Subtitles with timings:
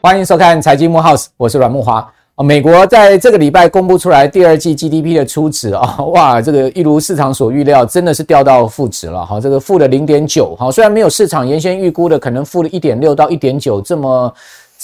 [0.00, 2.04] 欢迎收看财经木 House，我是阮慕驊。
[2.38, 14.34] 美国在这个礼拜公布出来第二季 GDP 的初值啊， 哇，这个一如市场所预料，真的是掉到负值了哈，这个负的零点九哈，虽然没有市场原先预估的可能负的一点六到一点九这么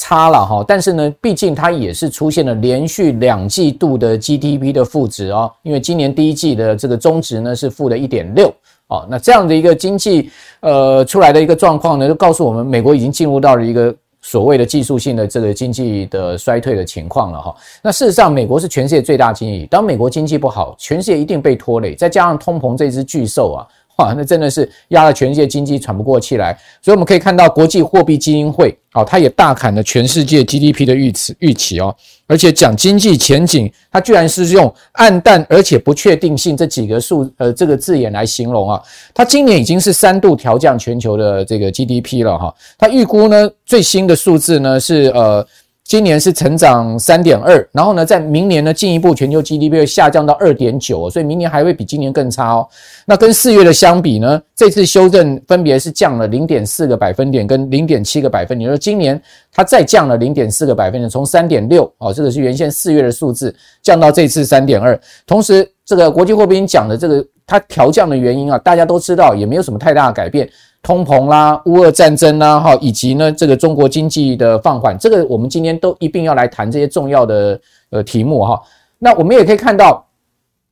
[0.01, 8.50] 差了哈，但是呢，毕竟它也是出现了连续两季度的 GDP 的负值哦，因为今年第一季的这个中值呢是负的一点六
[8.86, 13.95] 哦，那这样的一个经济呃出来的一个状况呢，就告诉我们美国已经进入到了一个。
[14.23, 23.67] 所谓的技术性的这个经济的衰退的情况了哈，那事实上美国是全世界最大经济，当美国经济不好，全世界一定被拖累，再加上通膨这只巨兽啊。
[24.00, 31.95] 哇，那真的是压了全世界经济喘不过气来，所以我们可以看到国际货币基金会哦，它也大砍了全世界 GDP 的预期预期哦，
[32.27, 45.47] 而且讲经济前景，它居然是用黯淡而且不确定性这几个数呃这个字眼来形容啊，它今年已经是三度调降全球的这个 GDP 了哈，它预估呢最新的数字呢是呃。
[45.91, 52.69] 今年是成长三点二，然后呢，在明年呢，进一步全球 GDP 会下降到二点九，所以明年还会比今年更差哦。
[53.05, 59.21] 那跟四月的相比呢，这次修正分别是降了零点四个百分点跟零点七个百分点，就是今年
[59.53, 63.53] 它再降了零点四个百分点，从三点六哦，这个是原先四月的数字
[63.83, 64.97] 降到这次三点二。
[65.27, 70.49] 同时，这个国际货币讲的这个它调降的原因啊，大家都知道，也没有什么太大的改变。
[70.83, 78.61] 通膨啦，乌俄战争啦，哈，以及呢，这个中国经济的放缓，这个我们今天都一定要来谈这些重要的呃题目哈。
[78.98, 80.05] 那我们也可以看到，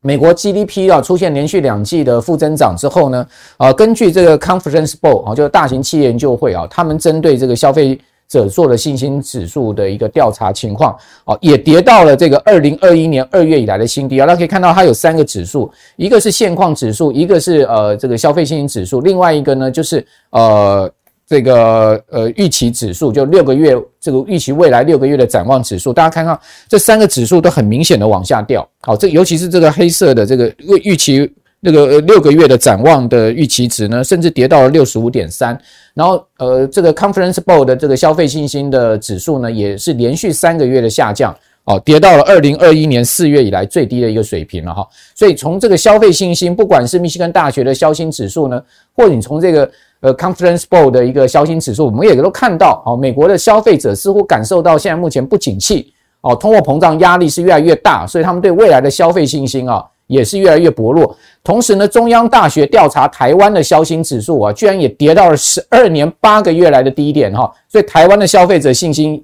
[0.00, 7.98] 美国 GDP 啊出现连续两季的负增长之后呢，啊，根据这个 Conference Board 啊，就是大型企业研究会啊，他们针对这个消费。
[8.28, 14.26] 者做的信心指数的一个调查情况，哦，也跌到了这个二零二一年二月以来的新低啊。
[14.26, 20.90] 大家可以看到，它有三个指数，一个是现况指数，一个是呃这个消费信心指数，另外一个呢就是呃
[21.26, 25.90] 这个呃预期指数，就六个月这个预期未来六个月的展望指数。
[25.90, 31.32] 大家看看这三个指数都很明显的往下掉，好，这尤其是这个黑色的这个预预期。
[31.60, 35.60] 那个六个月的展望的预期值呢，甚至跌到了六十五点三，
[35.92, 44.86] 然后呃，这个 Conference Board 的这个消费信心的指数呢，也是连续三个月的下降，哦，跌到了二零二一年四月以来最低的一个水平了哈。
[45.16, 48.62] 所以从这个消费信心，不管是密西根大学的消心指数呢，
[48.94, 59.84] 或者你从这个呃 Conference Board 的一个消心指数，我们也都看到，哦，美国的消费者似乎感受到现在目前不景气，哦，通货膨胀压力是越来越大，所以他们对未来的消费信心啊。
[60.08, 61.16] 也是越来越薄弱。
[61.44, 67.48] 同时呢，中央大学调查台湾的消芯指数啊，居然也跌到了十二年八个月来的低点哈。
[67.68, 69.22] 所以台湾的消费者信心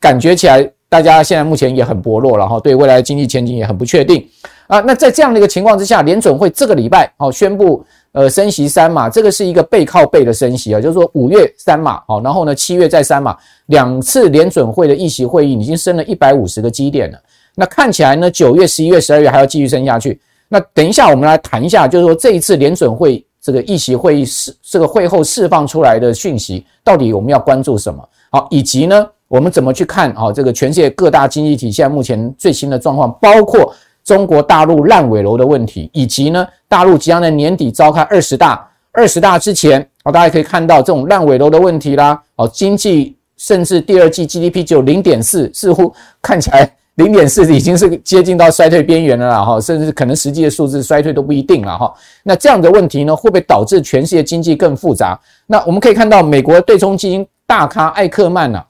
[0.00, 4.26] 感觉起来，大家现在目前也很薄弱了哈，对未来的经济前景也很不确定
[4.66, 4.80] 啊。
[4.80, 13.36] 那在这样的一个情况之下，联准会这个礼拜哦宣布呃升息三码，这个是一个背靠背的升息啊，就是说五月三码好，然后呢七月再三码，
[13.66, 17.18] 两次联准会的议息会议已经升了一百五十个基点了。
[17.54, 20.20] 那看起来呢，九月、十一月、十二月还要继续升下去。
[20.48, 28.06] 那等一下，我们来谈一下，就是说这一次联准会这个议席会议释这个会后释放出来的讯息，到底我们要关注什么？
[28.30, 30.30] 好，以及呢，我们怎么去看啊？
[30.32, 42.20] 这个全世界各大经济体现在目前最新的状况，包括中国大陆烂尾楼的问题，以及呢，大陆即将在年底召开二十大，二十大之前，大家可以看到这种烂尾楼的问题啦。
[42.36, 46.70] 哦，经济甚至第二季 GDP 只有零点四，似乎看起来。
[46.96, 51.92] 零点四已经是接近到衰退边缘了啦哈，甚至可能实际的数字衰退都不一定了哈。
[52.22, 55.18] 那这样的问题呢，会不会导致全世界经济更复杂？
[55.46, 58.64] 那我们可以看到，美国对冲基金大咖艾克曼呐，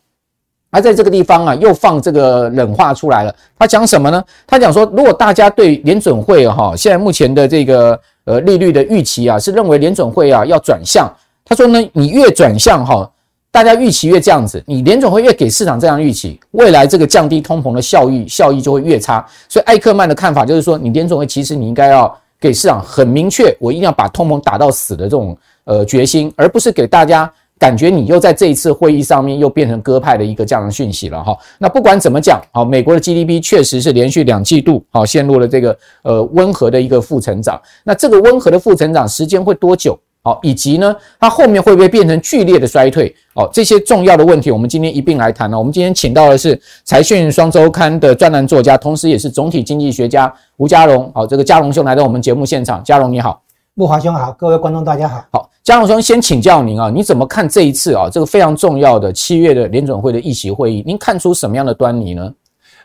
[0.72, 3.34] 他在这个地方啊，又放这个冷话出来了。
[3.58, 4.24] 他讲什么呢？
[4.46, 11.06] 他讲说，如果大家对联准会哈，现在目前的这个呃利率的预期啊，是认为联准会啊要转向。
[11.44, 13.10] 他说呢，你越转向哈。
[13.54, 19.24] 大家预期越这样子，你联总会越给市场这样预期，未来这个降低通膨的效益效益就会越差。
[19.48, 31.38] 所以艾克曼的看法就是说，你联总会其实你应该要给市场很明确，我一定要把通膨打到死的这种呃决心，而不是给大家感觉你又在这一次会议上面又变成鸽派的一个这样的讯息了哈。
[31.56, 37.62] 那不管怎么讲，好，美国的 GDP 确实是连续两季度好陷入了这个呃温和的一个负成长。
[37.84, 39.96] 那这个温和的负成长时间会多久？
[40.26, 43.14] 好，以及呢，它后面会不会变成剧烈的衰退？
[43.34, 45.58] 哦，这些重要的问题，我们今天一并来谈了。
[45.58, 51.12] 我们今天请到的是财讯双周刊的专栏作家，同时也是总体经济学家吴家荣。
[51.14, 52.82] 好，这个家荣兄来到我们节目现场。
[52.82, 53.42] 家荣你好，
[53.74, 55.22] 木华兄好，各位观众大家好。
[55.30, 60.82] 好，家荣兄先请教您啊，你怎么看这一次啊这个非常重要的七月的联准会的议席会议？
[60.86, 62.32] 您看出什么样的端倪呢？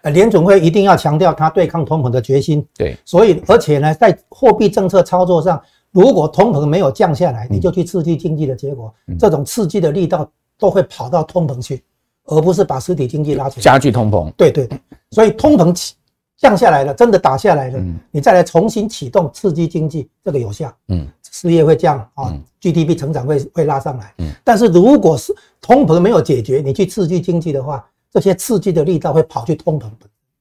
[0.01, 2.65] 呃，联准会一定要强调他对抗通膨的决心。
[2.77, 11.83] 对，所以而且呢，在货币政策操作上，如果通膨没有降下来，你就去刺激经济的结果，这种刺激的力道都会跑到通膨去，
[12.25, 14.31] 而不是把实体经济拉起来，加剧通膨。
[14.33, 14.79] 对对对，
[15.11, 15.95] 所以通膨起。
[16.41, 29.89] 降下来了，真的打下来了，嗯、你再来重新启动刺激经济，这个有效，嗯，失业会降啊、嗯、，GDP 成长会会拉上来，嗯，但是如果是通膨没有解决，你去刺激经济的话，这些刺激的力道会跑去通膨，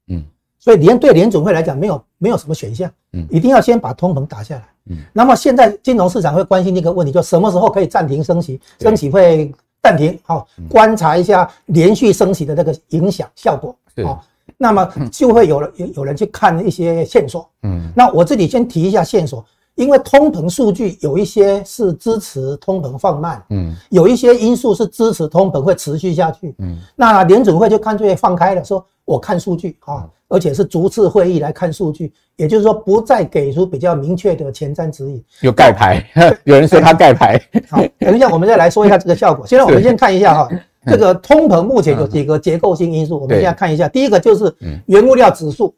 [0.07, 0.23] 嗯，
[0.61, 9.53] 所以联对联总会来讲没有没有什么选项，嗯，一定要先把通膨打下来，嗯，那么现在金融市场会关心一个问题，就什么时候可以暂停升息，升息会
[9.83, 13.75] 暂停，好，观察一下连续升息的那个影响效果，
[14.05, 14.25] 好。
[14.61, 19.45] 那么就会有人有有人去看一些线索，嗯，那我这里先提一下线索，
[19.79, 35.25] 因为通膨数据有一些是支持通膨放慢，嗯，有一些因素是支持通膨会持续下去，嗯，那联准会就干脆放开了，说我看数据啊，而且是逐次会议来看数据，也就是说不再给出比较明确的前瞻指引。
[35.43, 36.05] 有盖牌，
[36.43, 37.41] 有人说他盖牌。
[37.71, 39.47] 好，等一下我们再来说一下这个效果。
[39.49, 40.49] 现在我们先看一下哈。
[40.87, 43.87] 这个通膨目前有几个结构性因素，我们现在看一下。
[43.87, 44.53] 第一个就是
[44.87, 45.75] 原物料指数，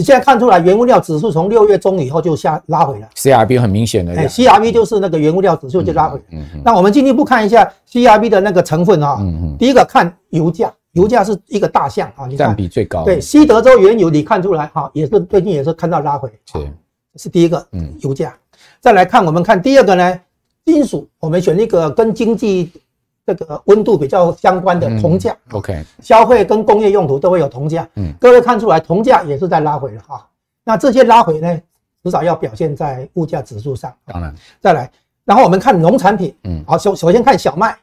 [0.00, 3.08] 你现在看出来原物料指数从六月中以后就下拉回了。
[3.16, 6.18] CRB 很明显的，哎，CRB 就是那个原物料指数就拉回。
[6.30, 6.62] 嗯嗯。
[6.64, 9.18] 那我们进一步看一下 CRB 的那个成分啊。
[9.20, 9.56] 嗯嗯。
[9.58, 13.04] 第一个看油价，油价是一个大项啊，占比最高。
[13.04, 16.30] 对，西德州原油你看出来哈，也是最近也是看到拉回。
[16.46, 16.58] 是，
[17.16, 17.66] 是第一个。
[17.72, 18.34] 嗯，油价。
[18.80, 20.18] 再来看我们看第二个呢，
[20.64, 22.72] 金属，我们选一个跟经济。
[23.34, 30.26] 这个温度比较相关的铜价，OK，消费跟工业用途都会有铜价，嗯，各位看出来铜价也是在拉回了哈。
[30.64, 31.60] 那这些拉回呢，
[32.04, 33.92] 至少要表现在物价指数上。
[34.04, 34.90] 当然，再来，
[35.24, 37.76] 然后我们看农产品，嗯，好，首首先看小麦，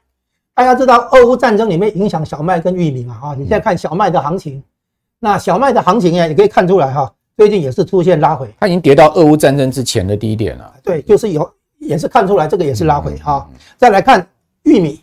[0.54, 4.64] 大家知道俄乌战争里面影响小麦跟玉米嘛，哈，你现在看小麦的行情，
[5.20, 10.74] 那小麦的行情呢，你可以看出来哈，最近也是出现拉回，它已经跌到俄乌战争之前的低点了。
[10.84, 13.50] 对，就是有，也是看出来这个也是拉回哈。
[13.78, 14.26] 再来看
[14.64, 15.02] 玉米。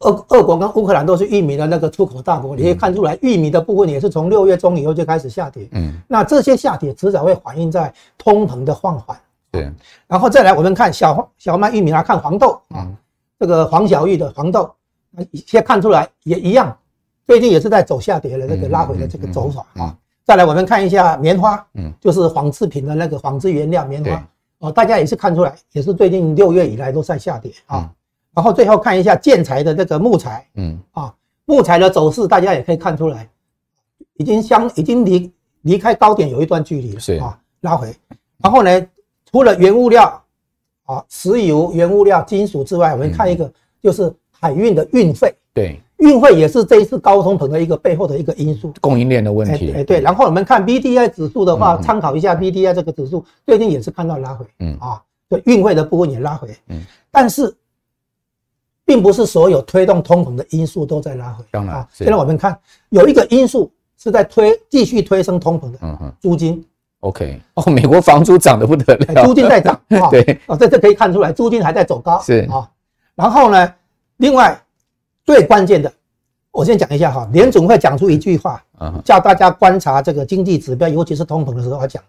[0.00, 5.68] 好，俄俄国跟乌克兰都是玉米的那个出口大国，你可以看出来，玉米的部分也是从六月中以后就开始下跌。
[5.72, 9.18] 嗯，那这些下跌迟早会反映在通膨的放缓。
[9.50, 9.70] 对，
[10.06, 12.60] 然后再来我们看小小麦、玉米来看黄豆。
[12.68, 12.86] 啊，
[13.40, 14.70] 这个黄小玉的黄豆，
[15.32, 16.76] 现在看出来也一样，
[17.26, 19.66] 最近也是在走下跌的这个拉回的这个走法。
[19.74, 19.96] 啊。
[20.24, 24.28] 再来我们看一下棉花，嗯，就是纺织品的那个纺织原料棉花。
[24.58, 27.50] 哦，大家也是看出来，也是最近六月以来都在下跌。
[27.66, 27.90] 啊。
[28.38, 30.78] 然后最后看一下建材的这个木材，嗯。
[30.92, 31.12] 啊，
[31.44, 33.28] 木材的走势大家也可以看出来，
[34.16, 35.32] 已经相已经离
[35.62, 37.14] 离开高点有一段距离了，是。
[37.14, 37.92] 啊，拉回。
[38.40, 38.86] 然后呢，
[39.28, 40.22] 除了原物料
[40.84, 43.52] 啊，石油、原物料、金属之外，我们看一个
[43.82, 49.72] 就是海运的运费，对，运费也是这一次高通膨的一个背后的一个因素，供应链的问题。
[49.72, 54.78] 哎对，然后我们看 BDI 指数的话，参考一下 BDI 这个指数，最近也是看到拉回，嗯。
[54.78, 56.80] 啊，对，运费的部分也拉回，嗯，
[57.10, 57.52] 但是。
[58.88, 61.44] 并不是所有推动通膨的因素都在拉回。
[61.50, 62.58] 当然啊，现在我们看
[62.88, 66.64] 有一个因素是在推继续推升通膨的，嗯哼，租金。
[67.00, 69.78] OK，哦，美国房租涨得不得了，租金在涨。
[70.10, 72.18] 对，哦，这这可以看出来，租金还在走高。
[72.22, 72.66] 是啊，
[73.14, 73.74] 然后呢，
[74.16, 74.58] 另外
[75.26, 75.92] 最关键的，
[76.50, 78.64] 我先讲一下哈，联总会讲出一句话，
[79.04, 82.02] 叫大家观察这个经济指标，尤其是通膨的时候，要讲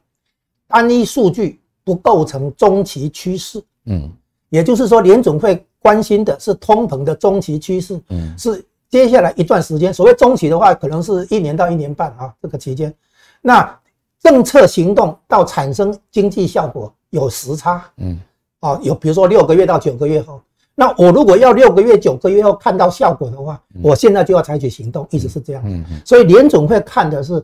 [0.66, 3.62] 单一数据不构成中期趋势。
[3.86, 4.10] 嗯，
[4.50, 5.66] 也就是说联总会。
[5.82, 9.94] 关心的是通膨的中期趋势，嗯，是接下来一段时间。
[9.94, 12.94] 所谓中期的话，可能是一年到一年半啊，这个期间。
[13.42, 13.80] 那
[14.22, 18.20] 政策行动到产生经济效果有时差，嗯，
[18.60, 20.42] 哦，有比如说六个月到九个月后。
[20.76, 25.64] 那我如果要六个月、九个月后看到效果的话，我现在就要采取行动，一直是这样。
[25.66, 26.02] 嗯嗯。
[26.06, 27.42] 所以联总会看的是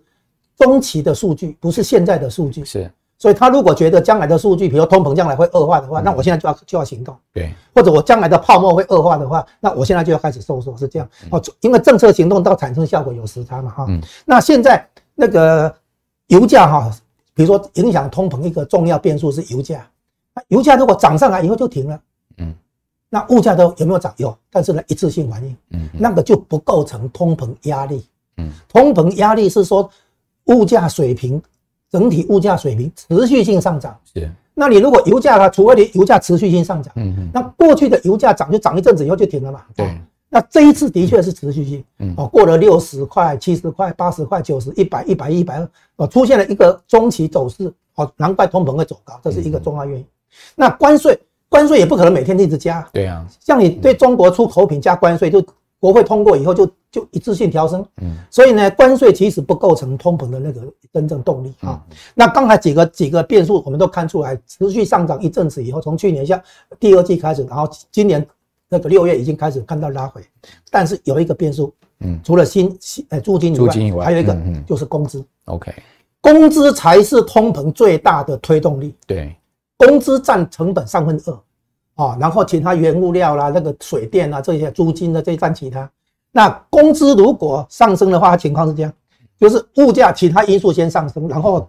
[0.57, 2.65] 中期的数据，不是现在的数据。
[2.65, 2.91] 是。
[3.17, 7.15] 所以他如果觉得将来的数据，比如通膨将来会恶化的话，那我现在就要就要行动。
[7.33, 11.09] 对，或者我将来的泡沫会恶化的话，那我现在就要开始收缩，是这样。
[11.31, 13.85] 哦，因为政策行动到产生效果有时差嘛，哈。
[13.87, 14.01] 嗯。
[14.25, 15.73] 那现在那个
[16.27, 16.91] 油价哈，
[17.33, 19.87] 比如说影响通膨一个重要变数是油价。
[20.33, 21.99] 那油价如果涨上来以后就停了，
[22.39, 22.53] 嗯。
[23.09, 24.13] 那物价都有没有涨？
[24.17, 28.05] 有，但是呢一次性反应，嗯，那个就不构成通膨压力。
[28.35, 28.51] 嗯。
[28.67, 29.89] 通膨压力是说
[30.47, 31.41] 物价水平。
[31.91, 34.29] 整体物价水平持续性上涨，是。
[34.53, 39.97] 那你如果油价它，除非你油价持续性上涨，嗯嗯，那过去的油价涨就涨一阵子以后就停了嘛，对。
[40.29, 50.05] 那这一次的确是持续性，嗯，哦，过了六十块、七十块、八十块、九十、一百、一百、一百二，哦，出现了一个中期走势，哦，难怪通膨会走高，这是一个重要原因。
[50.55, 53.25] 那关税，关税也不可能每天一直加，对啊。
[53.39, 55.45] 像你对中国出口品加关税就。
[55.85, 60.61] 国会通过以后就就一致性调升，嗯，所以呢，关税其实不构成通膨的那个
[60.91, 61.53] 真正动力。
[61.59, 61.79] 啊。
[62.15, 66.41] 那刚才几个几个变数我们都看出来，持续上涨一阵子以后，从去年下
[66.79, 68.25] 第二季开始，然后今年
[68.67, 70.23] 那个六月已经开始看到拉回，
[70.71, 75.71] 但是有一个变数，嗯，除了新新呃租金以外，租金以外，还有一个就是工资，OK，
[76.19, 79.35] 工资才是通膨最大的推动力，对，
[79.77, 81.39] 工资占成本三分之二。
[81.95, 85.89] 啊，然后其他原物料啦，那个水电啊，这些租金的这一占其他。
[86.31, 88.91] 那工资如果上升的话，情况是这样，
[89.39, 91.67] 就是物价其他因素先上升，然后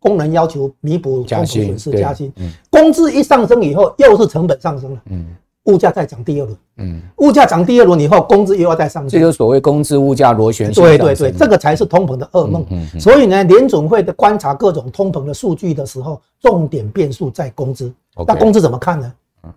[0.00, 2.32] 工人要求弥补工资损失加薪。
[2.36, 5.02] 嗯，工资一上升以后，又是成本上升了。
[5.10, 5.26] 嗯，
[5.66, 6.58] 物价再涨第二轮。
[6.78, 9.08] 嗯，物价涨第二轮以后，工资又要再上升。
[9.08, 10.82] 这就是所谓工资物价螺旋形。
[10.82, 12.66] 对对对，这个才是通膨的噩梦。
[12.70, 13.00] 嗯嗯。
[13.00, 17.92] 所以呢，联准会的观察各种通膨的数据的时候，重点变数在工资。
[18.26, 19.12] 那工资怎么看呢？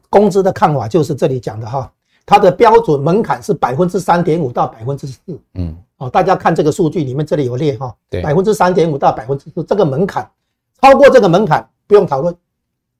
[0.09, 1.91] 工资的看法就是这里讲的哈，
[2.25, 5.19] 它的标准门槛是百分之三点五到百分之四。
[5.55, 10.29] 嗯，哦，大家看这个数据里面这里有列哈，对，百分之三点五到百分之四这个门槛，
[10.81, 12.35] 超过这个门槛不用讨论，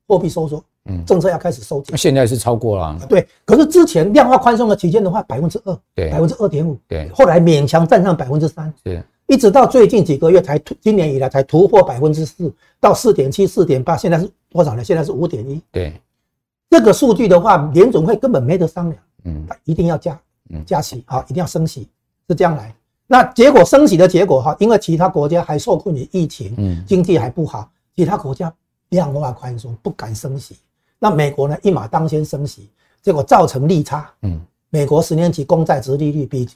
[0.08, 1.96] 货币收缩，嗯，政策要开始收紧。
[1.98, 3.28] 现在是超过了，对。
[3.46, 7.10] 可是之前量化宽松的期间的话，百分之二，对，百分之二点五，对。
[7.10, 14.84] 后来勉强站上百分之三，对，一直到最近几个月才突，今年以来才突破百分之四到四点七、四点八，现在是多少呢？
[14.84, 15.94] 现在是五点一，对。
[16.72, 20.18] 这个数据的话，联总会根本没得商量，嗯，一定要加，
[20.52, 21.90] 嗯，加息，啊，一定要升息，
[22.30, 22.74] 是这样来。
[23.08, 28.52] 那结果升息的结果哈，因为其他国家还受困于疫情，嗯，经济还不好，其他国家
[28.88, 30.56] 量化宽松不敢升息，
[30.98, 32.70] 那美国呢一马当先升息，
[33.02, 36.48] 结果造成利差，嗯，美国十年期公债殖利率比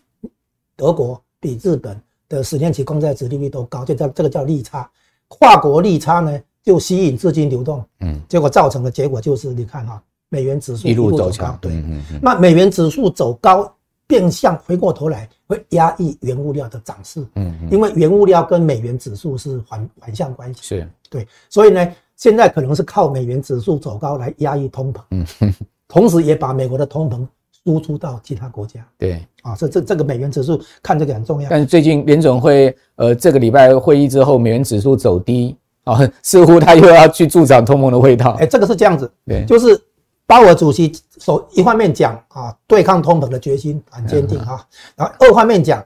[0.77, 4.89] 德国、比日本的十年期公债殖利率都高，就叫这个叫利差，
[5.27, 6.41] 跨国利差呢。
[6.65, 11.83] 就吸引资金流动，嗯，结果造成的结果就是你看哈，美元指数一路走高，对，
[12.19, 13.71] 那美元指数走高，
[14.07, 20.89] 变相回过头来会压抑原物料的涨势，嗯，因为原物料跟美元指数是反反向关系，是。
[21.07, 25.25] 对，所以呢，现在可能是靠美元指数走高来压抑通膨，嗯，
[25.87, 27.25] 同时也把美国的通膨
[27.63, 35.55] 输出到其他国家，对，啊，这这这个美元指数看这个很重要，但是最近联总会呃这个礼拜会议之后，美元指数走低。
[35.85, 38.35] 啊， 似乎他又要去助长通膨的味道。
[38.39, 39.79] 哎，这个是这样子，对，就是
[40.27, 44.65] 鲍尔主席首一方面讲啊，对抗通膨的决心很坚定啊，
[44.95, 45.83] 然后二方面讲，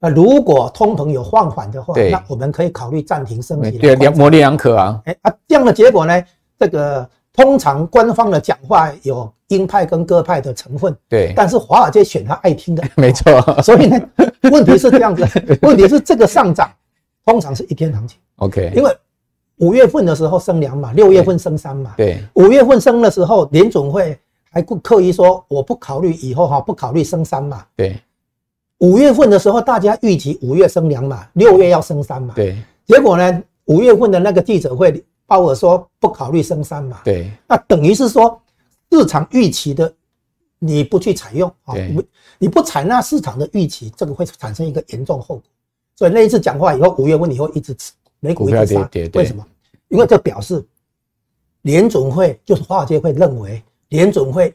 [0.00, 3.78] 啊，如果通膨有放缓的话，那我们可以考虑暂停升息。
[3.78, 5.00] 对，模棱两可啊。
[5.04, 6.24] 哎啊，这样的结果呢，
[6.58, 13.40] 这个通常官方的讲话有鹰派跟鸽派的成分，对，但是华尔街选他爱听的， 没错。
[13.62, 14.00] 所以呢，
[14.50, 15.26] 问题是这样子，
[15.60, 16.72] 问题是这个上涨
[17.26, 18.90] 通常是一天行情， OK，因为。
[19.58, 21.94] 五月份的时候升两码，六月份升三码。
[21.96, 24.18] 对，五月份升的时候，联总会
[24.50, 27.64] 还刻意说我不考虑以后哈，不考虑升三码。
[27.76, 28.00] 对，
[28.78, 32.34] 五月份的时候大家预期五月升两码，六月要升三码。
[32.34, 32.56] 对，
[32.86, 37.00] 结果呢，五月份的那个记者会，鲍尔说不考虑升三码。
[37.04, 38.40] 对，那等于是说
[38.90, 39.92] 市场预期的
[40.58, 42.04] 你不去采用啊，你
[42.38, 45.42] 你不采纳市场的预期，这个会产生一个严重后果。
[45.94, 47.76] 所以那一次讲话以后，五月份以后一直
[48.22, 49.44] 美股一直杀，为什么？
[49.88, 50.64] 因为这表示
[51.62, 54.54] 联总会就是华尔街会认为联总会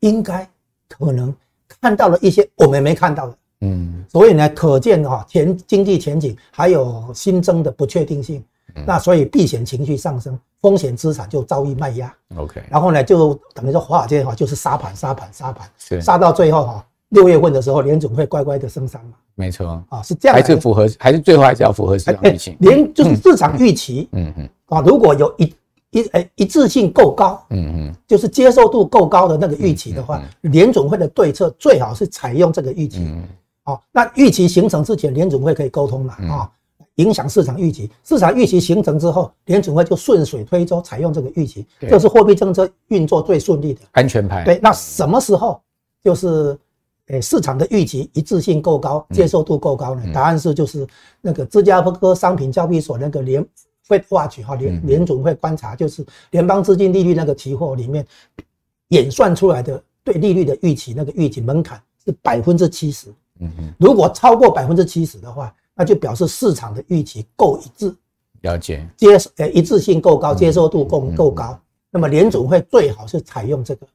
[0.00, 0.46] 应该
[0.88, 1.34] 可能
[1.80, 8.44] 看到了一些我们没看到的，嗯，所以呢，可见哈前经济前景还有新增的不确定性，
[8.84, 15.70] 那所以避险情绪上升，风险资产就遭遇卖压，OK，然后呢就等于说华尔街哈就是杀盘杀盘杀盘，
[16.02, 19.12] 杀到最后哈六月份的时候联总会乖乖的升三嘛。
[19.34, 22.56] 没错啊，是这样，还是符合，还是最后还是要符合市场预期。
[22.60, 25.54] 连就是市场预期，嗯嗯啊，如果有一
[25.90, 32.98] 一诶一致性够高，嗯嗯，就是接受度够高的那个预期的话，联总会的对策最好是采用这个预期。
[32.98, 33.22] 嗯，
[33.62, 36.14] 好，那预期形成之前，联总会可以沟通嘛？
[36.28, 36.50] 啊，
[36.96, 44.44] 影响市场预期，市场预期形成之后，联总会就顺水推舟采用这个预期，这是货币政策运作最顺利的安全牌。
[44.44, 45.58] 对，那什么时候
[46.02, 46.58] 就是？
[47.08, 50.02] 诶，市场的预期一致性够高，接受度够高呢？
[50.12, 50.86] 答案是就是
[51.20, 53.44] 那个芝加哥商品交易所那个联
[53.86, 58.06] Fed Watch 哈联联总会观察，就是联邦资金利率那个期货里面
[58.88, 63.08] 演算出来的对利率的预期，那个预期门槛是百分之七十。
[63.40, 67.94] 嗯嗯，如果超过百分之七十的话，那就表示市场的预期够一致。
[68.42, 71.58] 了解，接诶一致性够高，接受度够够高。
[71.90, 73.86] 那么联总会最好是采用这个。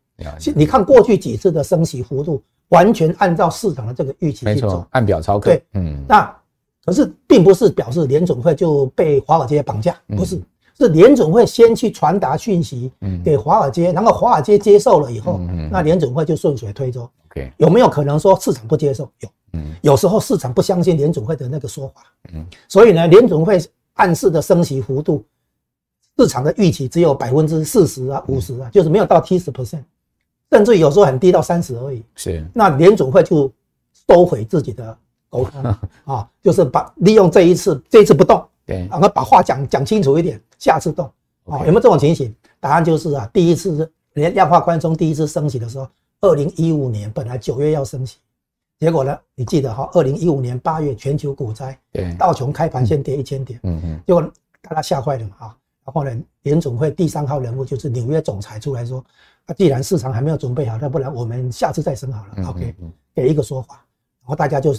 [0.55, 2.41] 你看过去几次的升息幅度。
[2.69, 5.51] 完全按照市场的这个预期去走，按表操课。
[5.51, 6.35] 对，嗯，那
[6.83, 10.41] 可是并不是表示联总会就被华尔街绑架，不是。
[10.75, 12.91] 是联总会先去传达讯息
[13.23, 15.39] 给华尔街，然后华尔街接受了以后，
[15.69, 17.07] 那联总会就顺水推舟。
[17.57, 19.07] 有没有可能说市场不接受？
[19.19, 19.29] 有，
[19.81, 22.01] 有时候市场不相信联总会的那个说法，
[22.67, 23.61] 所以呢，联总会
[23.93, 25.23] 暗示的升息幅度，
[26.17, 29.83] 市场的预期只有百分之四十啊、五十啊，就是没有到七十 percent，
[30.53, 32.03] 甚至有时候很低到三十而已。
[32.13, 33.51] 是，那联准会就
[34.07, 34.95] 收回自己的
[35.29, 35.63] 沟通
[36.05, 41.11] 啊，就是把利用这一次，这一次不动，对，然后把话讲讲清楚一点，下次动
[41.45, 42.31] 啊，有没有这种情形？
[42.59, 45.87] 答案就是啊，第一次连量化宽松第一次升息的时候，
[46.21, 48.17] 二零一五年本来九月要升息，
[48.79, 54.21] 结果呢，你记得哈，二零一五年八月全球股灾，对，道琼开盘先跌一千点，嗯嗯，结果
[54.61, 55.57] 大家吓坏了嘛啊。
[55.85, 59.03] 然后呢，联总会第三号人物就是纽约总裁出来说
[59.45, 62.49] ：“啊，既然市场还没有准备好，那不然我们下次再升好了。
[62.49, 62.75] ”OK，
[63.13, 63.85] 给一个说法，
[64.21, 64.73] 然后大家就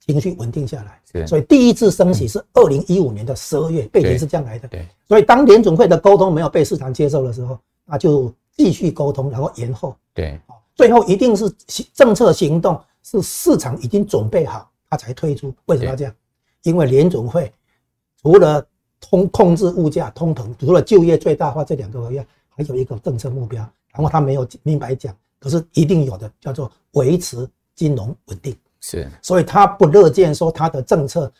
[0.00, 1.26] 情绪稳定下来。
[1.26, 4.68] 所以第一次升息是二零一五年的十二月，背景是这样来的。
[4.68, 4.86] 对。
[5.08, 9.96] 所以当联总会的沟通没有被市场接受的时候，那就继续沟通，然后延后。
[10.12, 10.40] 对。
[10.74, 11.48] 最后一定是
[11.94, 15.54] 政策行动是市场已经准备好，他才推出。
[15.66, 16.14] 为什么要这样？
[16.64, 17.52] 因为联总会
[18.20, 18.66] 除了
[19.00, 23.66] 通控制物价通膨，除了就业最大化这两个以外，还有一个政策目标。
[23.96, 28.54] 然后他没有明白讲，可是一定有的，叫做维持金融稳定。
[28.80, 31.32] 是，所以他不乐见说他的政策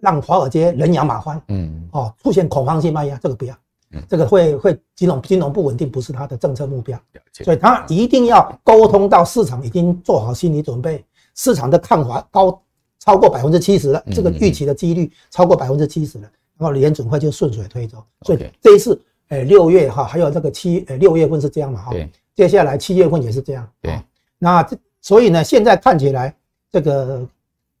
[0.00, 1.40] 让华尔街人仰马翻。
[1.48, 3.56] 嗯，哦，出现恐慌性卖压，这个不要。
[3.92, 7.00] 嗯，这个会会金融金融不稳定，不是他的政策目标。
[7.32, 12.62] 所以他一定要沟通到市场已经做好心理准备，市场的看法高
[12.98, 16.30] 超过百分之七十了，这个预期的几率超过百分之七十了。
[16.58, 18.98] 然后联准会就顺水推舟，所以这一次，
[19.28, 21.92] 诶，六月哈，还有这个七，诶，六月份是这样嘛哈，
[22.34, 23.98] 接下来七月份也是这样，对，
[24.38, 26.34] 那这所以呢，现在看起来
[26.70, 27.26] 这个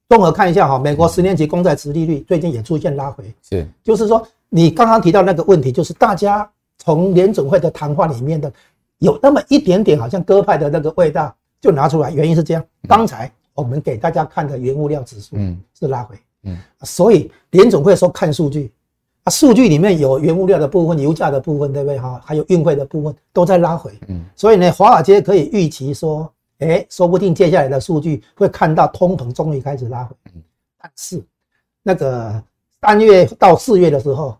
[0.08, 6.48] 综合看一下哈，美国十年期公债殖利率最近也出现拉回，是，就是说你刚刚提到那个问题，就是大家
[6.78, 8.52] 从联总会的谈话里面的
[8.98, 16.16] 有那么一点点好像鸽派的那个味道，就拿出来，原因是这样，刚才我们给大家看的原物料指数，嗯，是拉回。
[16.44, 18.72] 嗯，所以联总会说看数据，
[19.26, 22.22] 啊，数据里面有原物料的部分、油价的部分，对不对哈？
[22.24, 23.92] 还有运费的部分都在拉回。
[24.06, 30.14] 嗯，所以呢，华尔街可以预期说，哎，说不定接下来的数据会看到通膨终于开始拉回。
[30.32, 30.42] 嗯，
[30.78, 31.20] 但是
[31.82, 32.40] 那个
[32.80, 34.38] 三月到四月的时候，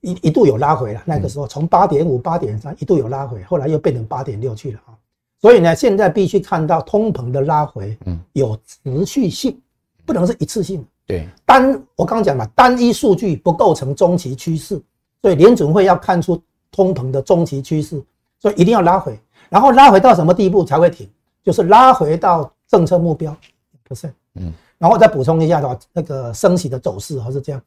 [0.00, 4.94] 一一度有拉回了，那个时候从八点五、八点三一度有拉回，后来又变成八点六去了啊。
[5.40, 9.60] 所以呢，现在必须看到通膨的拉回，嗯，有持续性，
[10.06, 10.86] 不能是一次性。
[11.10, 14.80] 对，单我刚刚讲嘛，单一数据不构成中期趋势，
[15.20, 18.02] 所以联准会要看出通膨的中期趋势，
[18.38, 19.18] 所以一定要拉回，
[19.48, 21.08] 然后拉回到什么地步才会停？
[21.42, 23.36] 就是拉回到政策目标，
[23.82, 24.12] 不是？
[24.34, 27.60] 嗯，然后再补充一下的话，那个升息的走势还是这样，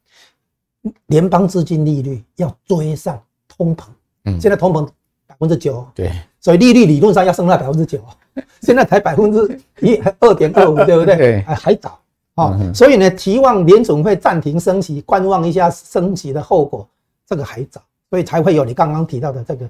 [1.08, 3.86] 联邦资金利率要追上通膨，
[4.26, 4.88] 嗯，现在通膨
[5.28, 8.00] 百分之九，对，所以利率理论上要升到百分之九，
[8.62, 11.18] 现在才百分之一二点二五，对不对？
[11.18, 12.00] 对，还还早。
[12.36, 16.88] 啊，所以呢，期望联总会暂停升息，观望一下升息的后果，
[17.28, 19.70] 这个还早，所以才会有你刚刚提到的这个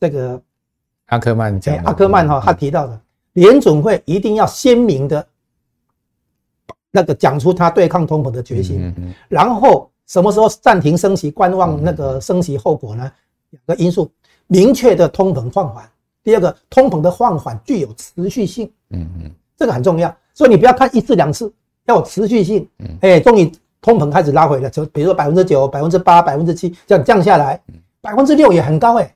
[0.00, 0.42] 这个
[1.06, 3.00] 阿克曼讲，阿克曼哈他提到的
[3.34, 5.24] 联总会一定要鲜明的
[6.90, 8.92] 那个讲出他对抗通膨的决心，
[9.28, 13.08] 然后什么时候暂停升息，观望那个升息后果呢？
[13.50, 14.10] 两个因素，
[14.48, 15.88] 明确的通膨放缓，
[16.24, 21.52] 第二个通膨的放缓具有持续性，嗯嗯，这个很重要，所以你不要看一次两次。
[21.90, 22.66] 要有持续性，
[23.00, 23.50] 哎，终于
[23.82, 27.60] 通膨开始拉回了，就比如说百分之九、百分之八、百分之七这样降下来，
[28.00, 29.14] 百分之六也很高哎，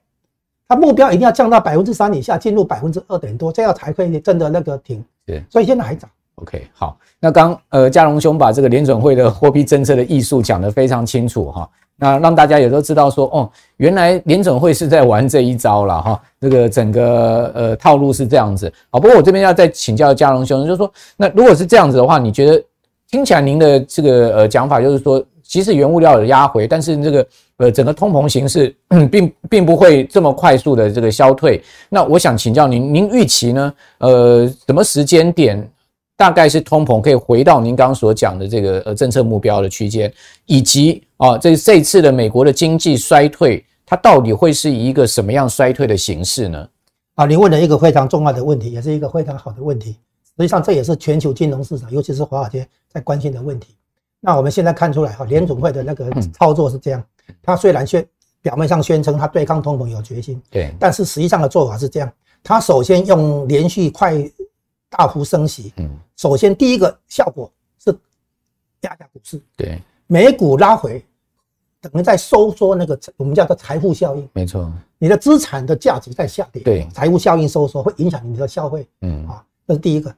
[0.69, 5.05] 它目标一定要降到百分之三以下，进入百分之二点多，这样才可以真的那个停。
[5.25, 6.09] 对，所以现在还早。
[6.37, 18.73] OK，好，那刚呃嘉荣兄把这个联准会的货币政策的艺术讲得非常清楚哈，那让大家也都知道说，哦，原来联总会是在玩这一招了哈，这个整个呃套路是这样子。
[18.91, 22.63] 好，不过我这边要再请教嘉荣兄，就是说，那如果是这样子的话，你觉得
[23.11, 27.27] 听起来您的这个呃讲法就是说，其实原物料有压回，但是这个
[27.59, 28.75] 呃整个通膨形势
[29.11, 31.63] 并并不会这么快速的这个消退。
[31.89, 33.75] 那我想请教您，您预期呢？
[33.99, 35.71] 呃，什么时间点？
[36.17, 40.13] 大概是通膨可以回到您刚刚所讲的这个呃政策目标的区间，
[40.47, 46.69] 以及啊这这次的美国的经济衰退，它到底会是一个什么样衰退的形式呢？
[47.17, 49.97] 啊，你问了一个非常重要的问题，也是一个非常好的问题。
[50.37, 53.75] 实际上这也是全球金融市场，尤其是华尔街在关心的问题。
[54.21, 57.05] 那我们现在看出来哈，联准会的那个操作是这样，
[57.43, 58.07] 它虽然宣
[58.41, 64.15] 表面上宣称它对抗通膨有决心，对，但是实际上的做法是这样，它首先用连续快。
[64.97, 67.51] 大幅升息，嗯，首先第一个效果
[67.83, 67.91] 是
[68.83, 71.05] 压下股市，对，美股拉回，
[71.81, 74.29] 等于在收缩那个我们叫做财富效应。
[74.33, 78.87] 没错，你的资产的价值在下跌，对，财富效应收缩会影响你的消费。
[79.01, 80.15] 嗯啊，这是第一个，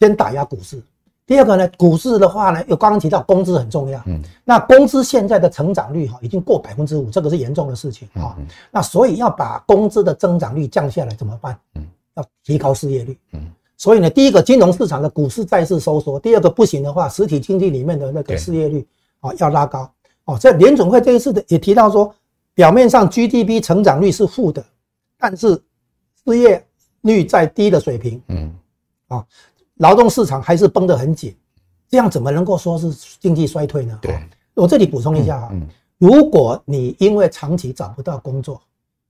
[0.00, 0.82] 先打压股市。
[1.26, 4.02] 第二个呢，股市的话呢，又刚刚提到工资很重要。
[4.06, 8.36] 嗯，那工资现在的成长率哈已经过百分之五，这个是严重的事情啊。
[8.70, 11.58] 那所以要把工资的增长率降下来怎么办？
[11.74, 13.18] 嗯，要提高失业率。
[13.32, 18.86] 嗯，所以呢，第一个金融市场的股市再次收缩，第二个不行的话，实体经济里面的那个失业率
[19.20, 19.90] 啊要拉高。
[20.24, 22.14] 哦，这联总会这一次的也提到说，
[22.54, 24.64] 表面上 GDP 成长率是负的，
[25.18, 25.60] 但是
[26.24, 26.64] 失业
[27.02, 28.22] 率在低的水平。
[28.28, 28.54] 嗯，
[29.08, 29.24] 啊。
[29.78, 31.34] 劳动市场还是绷得很紧，
[31.88, 33.98] 这样怎么能够说是经济衰退呢？
[34.00, 34.16] 对，
[34.54, 35.52] 我这里补充一下哈，
[35.98, 38.62] 如果你因为长期找不到工作，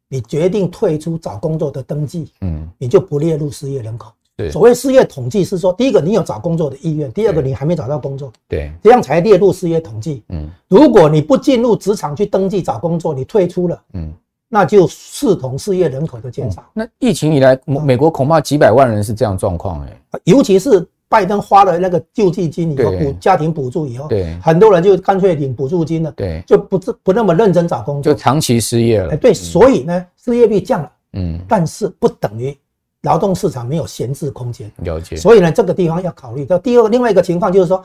[0.08, 4.10] 你决定退出找工作的登记，嗯，你就不列入失业人口。
[4.36, 10.24] 对，所谓失业统计是说，第一个你有找工作的意愿，第二个你还没找到工作，对，这样才列入失业统计。
[10.30, 14.12] 嗯，如果你不进入职场去登记找工作，你退出了，嗯，
[14.48, 16.64] 那就视同失业人口的减少。
[16.72, 20.00] 那疫情以来，美国恐怕几百万人是这样状况哎。
[20.24, 29.12] 尤其是拜登花了那个救济金以后，补家庭补助以后，对，很多人就干脆领补助金了，对，就不不那么认真找工作，就长期失业了。
[29.12, 32.56] 哎，对，所以呢，失业率降了，嗯，但是不等于
[33.04, 34.70] 劳动市场没有闲置空间。
[34.78, 35.16] 了解。
[35.16, 37.84] 所以呢，这个地方要考虑到第二个另外一个情况就是说，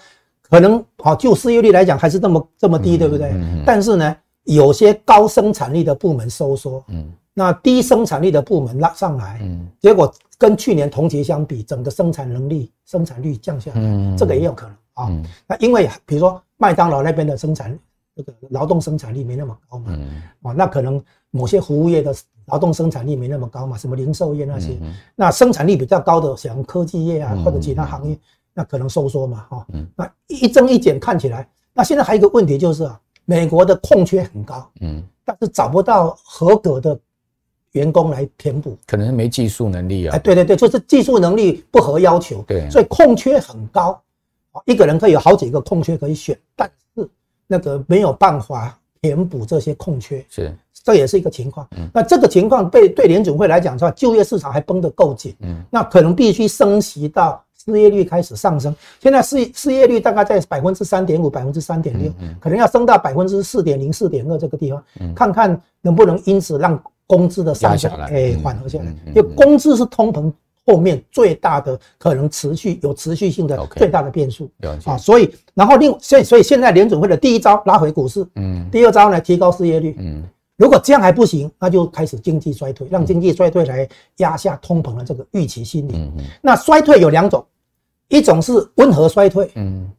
[0.49, 3.31] 可能好就失业率来讲还是这么这么低，对不对？
[3.65, 10.11] 但是呢，有些高生产力的部门收缩，嗯，那低生产力的部门拉上来，嗯，结果。
[10.39, 15.23] 跟去年同期相比，整个生产能力、生产率降下来，嗯，这个也有可能啊。
[15.45, 17.77] 那因为比如说麦当劳那边的生产，
[18.15, 22.15] 这个劳动生产力没那么高嘛，嗯，啊，那可能某些服务业的
[22.49, 24.77] 劳动生产力没那么高嘛，什么零售业那些，
[25.15, 28.17] 那生产力比较高的，像科技业啊或者其他行业，
[28.53, 36.99] 那可能收缩嘛，哈，那一增一减看起来，那现在还有一个问题就是啊，美国的空缺很高，嗯，但是找不到合格的。
[37.73, 40.15] 员工来填补，可能是没技术能力啊。
[40.15, 42.41] 哎，对对对，就是技术能力不合要求。
[42.47, 44.01] 对，所以空缺很高，
[44.65, 47.07] 一个人可以有好几个空缺可以选，但是
[47.45, 50.51] 那个没有办法填补这些空缺，是，
[50.83, 51.67] 这也是一个情况。
[51.77, 55.35] 嗯，那这个情况对对联准会来讲的话，就业市场还绷得够紧。
[55.41, 58.75] 嗯，那可能必须升息到失业率开始上升。
[59.01, 64.83] 现在失失业率大概在百分之三点五、百分之三点六，可能要升到百分之四点零、四点二这个地方，
[65.15, 66.81] 看看能不能因此让。
[67.09, 68.77] 工资的上升，哎，缓和下。
[68.77, 70.31] 来，因为工资是通膨
[70.63, 74.47] 后面最大的可能持续有持续性的最大的变数。
[74.85, 80.23] 啊，所以然后另所以所以现在联准会的第一招拉回股市，嗯，第二招呢提高失业率，嗯，
[80.59, 85.93] 如果这样还不行，那就开始经济衰退，让经济衰退来压下通膨的这个预期心理。
[85.95, 87.45] 嗯，那衰退有两种，
[88.09, 89.89] 一种是温和衰退，嗯，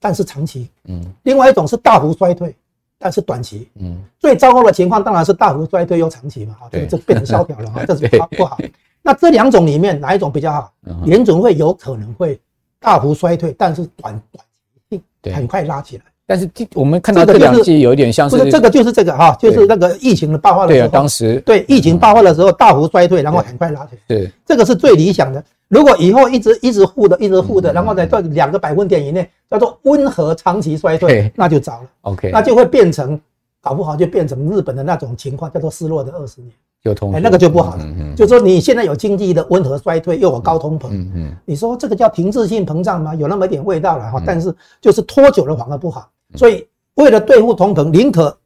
[0.00, 2.52] 但是长期，嗯，另外一种是大幅衰退。
[2.98, 8.58] 但是短期，嗯，最糟糕的情况当然是大幅衰退又长期嘛，啊，这这变成萧条了 哈，这是不好。
[9.02, 10.72] 那这两种里面哪一种比较好？
[11.04, 12.40] 联准会有可能会
[12.80, 14.44] 大幅衰退，但是短短
[14.88, 16.04] 期性很快拉起来。
[16.26, 21.40] 但是我们看到这两季有一点像是这个就是这个哈，就是那个疫情的爆发的时候，当时。
[21.46, 25.42] 对疫情爆发的时候大幅衰退，然后很快拉起来，对，这个是最理想的。
[25.68, 31.88] 如果以后一直一直负的，一直负的，然后在这两个百分点以内叫做温和长期衰退，那就糟了。
[32.02, 33.20] OK，那就会变成，
[33.62, 36.50] 搞不好就变成日本的那种情况，叫做失落的二十年。
[36.82, 37.76] 有通，哎，那个就不好。
[37.76, 37.84] 了。
[38.16, 43.14] 就说你现在有经济的温和衰退，又有高通膨，嗯嗯，你说这个叫停滞性膨胀吗？
[43.14, 46.08] 有那么一点味道了哈，但是就是拖久了反而不好。
[46.36, 48.36] 所以为了对付通膨，宁可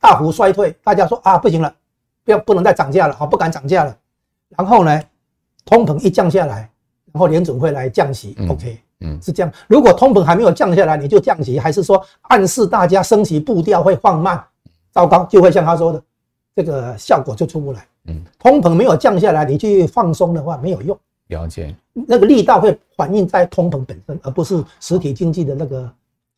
[0.00, 0.74] 大幅衰退。
[0.82, 1.74] 大家说啊，不行了，
[2.24, 3.96] 不要不能再涨价了，好，不敢涨价了。
[4.56, 5.02] 然后呢？
[5.64, 6.68] 通膨一降下来，
[7.12, 9.52] 然后联准会来降息，OK，嗯，是这样。
[9.68, 14.44] 如果通膨还没有降下来，你就降息，还是说暗示大家升息步调会放慢？
[14.90, 16.02] 糟糕，就会像他说的，
[16.56, 17.86] 这个效果就出不来。
[18.06, 20.98] 嗯，通膨没有降下来，你去放松的话没有用。
[21.28, 25.88] 了解，那个力道会反映在通膨本身，而不是实体经济的那个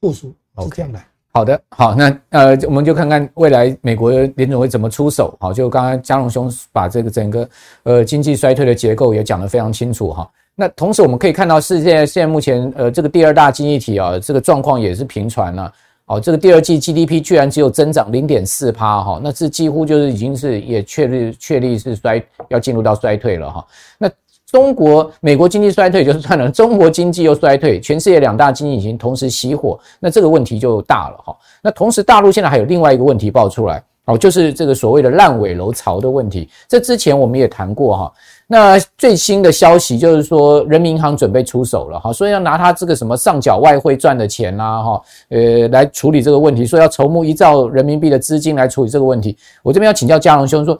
[0.02, 0.30] 复苏，
[0.62, 0.98] 是这样的。
[1.32, 5.36] 好的，好，那呃，我们就看看未来美国联准会怎么出手。
[5.40, 7.48] 好，就刚刚嘉荣兄把这个整个
[7.82, 10.30] 呃经济衰退的结构也讲得非常清楚哈。
[10.54, 15.72] 那同时我们可以看到，世界现在目前呃这个第二大经济体啊，这个状况也是频传了。
[16.06, 23.66] 哦，这个第二季 GDP 居然只有增长零点四趴哈，那这几乎就是已经是也确立确立是衰要进入到衰退了哈。
[23.98, 24.08] 那
[24.54, 31.36] 中国、美国经济衰退 就算了，中国经济又衰退，全世界两大经济已经同时熄火，那这个问题就大了哈。
[31.60, 36.48] 那同时，大陆现在还有另外一个问题爆出来，哦，就是这个所谓的烂尾楼潮的问题。
[36.68, 38.12] 这之前我们也谈过哈。
[38.46, 49.36] 那最新的消息就是说，人民银行准备出手了哈，所以要拿他这个什么上缴外汇赚的钱呐哈，呃，来处理这个问题，说要筹募一兆人民币的资金来处理这个问题。
[49.64, 50.78] 我这边要请教嘉龙兄说，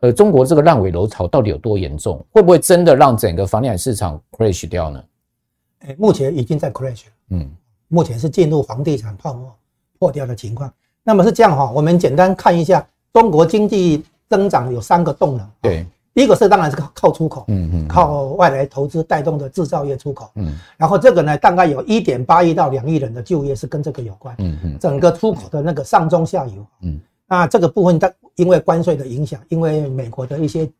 [0.00, 2.24] 呃，中国这个烂尾楼潮到底有多严重？
[2.30, 5.02] 会不会真的让整个房地产市场 crash 掉呢？
[5.86, 7.50] 诶，目前已经在 crash 了，嗯，
[7.88, 9.52] 目前是进入房地产泡沫
[9.98, 10.72] 破掉的情况。
[11.02, 15.86] 那么是这样哈，我们简单看一下中国经济增长有三个动能，对。
[16.12, 30.70] 第一个是当然是靠靠出口，嗯嗯，靠外来投资带动的制造业出口，嗯，然后这个呢，大概有一点八亿到两亿人的就业是跟这个有关，嗯嗯，整个出口的那个上中下游，嗯，那这个部分它因为关税的影响，因为美国的一些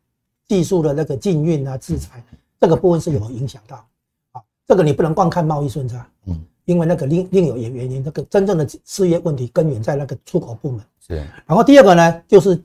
[0.47, 2.23] 技术的那个禁运啊制裁，
[2.59, 3.85] 这个部分是有影响到，
[4.31, 12.55] 啊，这个你不能光看贸易顺差，嗯，因为那个另另有原原因，那个真正的失业问题根源在那个出口部门，是，然后第二个呢就是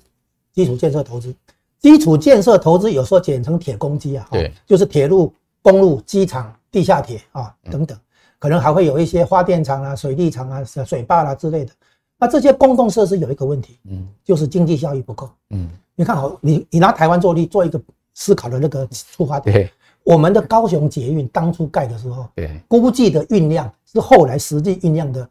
[0.52, 1.34] 基础建设投资。
[1.80, 7.98] 基础建设投资有时候简称铁公鸡啊，对，就是铁路、公路、机场、地下铁啊等等，
[8.38, 11.72] 可能还会有一些发电厂啊、水利厂啊、水坝啦之类的。
[12.22, 17.82] 那这些公共设施有一个问题，嗯，就是经济效益不够，嗯，你看好你你拿台湾做例做一个
[18.14, 19.70] 思考的那个出发点，对，
[20.04, 25.28] 我们的高雄捷运当初盖的时候，对，估计的运量是后来实际运量的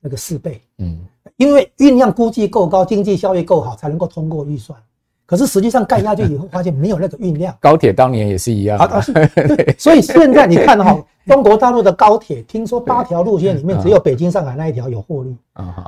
[0.00, 0.98] 那个四倍，嗯，
[1.36, 4.82] 因为运量估计够高，经济效益够好，才能够通过预算。
[5.30, 7.56] 可是实际上盖下去以后，发现没有那个运量。
[7.62, 8.76] 高铁当年也是一样。
[8.76, 9.00] 啊，
[9.78, 15.36] 所以现在你看哈，中国大陆的高铁，听说八条路线里面只有北京上海那一条有获利，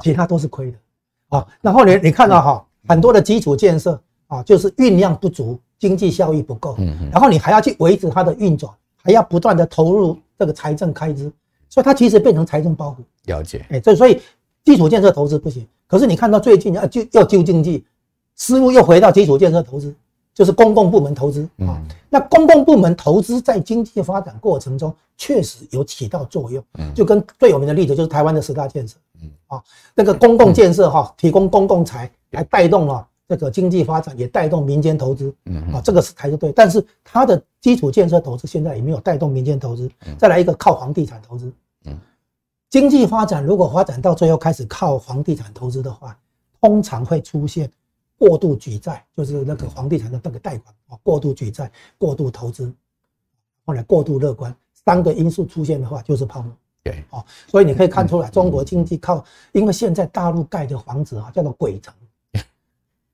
[0.00, 0.76] 其他都是亏的。
[1.30, 6.76] 啊，然后你你看到哈，很多的基础建设啊，就是运量不足，经济效益不够。
[7.10, 11.28] 然后你还要去维持它的运转，还要不断的投入这个财政开支，
[11.68, 13.02] 所以它其实变成财政包袱。
[13.24, 13.66] 了解。
[13.70, 14.22] 哎，这所以
[14.62, 15.66] 基础建设投资不行。
[15.88, 17.84] 可是你看到最近要救要救经济。
[18.36, 19.94] 思路又回到基础建设投资，
[20.34, 21.80] 就是公共部门投资啊。
[22.08, 26.62] 那公共部门投资在经济发展过程中确实有起到作用。
[26.94, 28.96] 就跟最有名的例子就是台湾的十大建设，
[29.46, 29.62] 啊，
[29.94, 35.34] 那个公共建设哈，提供公共财来带动了这个经济发展，也带动民间投资。
[35.72, 36.50] 啊，这个是才是对。
[36.52, 39.88] 但是它的基础建设投资现在也没有带动民间投资。
[40.18, 41.52] 再来一个靠房地产投资。
[42.68, 46.16] 经济发展如果发展到最后开始靠房地产投资的话，
[46.60, 47.70] 通常会出现。
[48.22, 52.72] 过度举债就是那个房地产的那个贷款啊，过度举债、过度投资，
[53.66, 54.54] 后来过度乐观，
[54.84, 56.52] 三个因素出现的话就是泡沫。
[56.84, 61.92] 对，哦，所以你可以看出来，中国经济靠，因为现在大陆盖的房子啊叫做鬼城，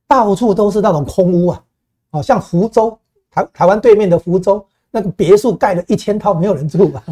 [0.07, 1.65] 到处都是那种空屋啊，
[2.11, 2.99] 哦，像福州
[3.31, 7.03] 台台湾对面的福州那个别墅盖了一千套，没有人住啊？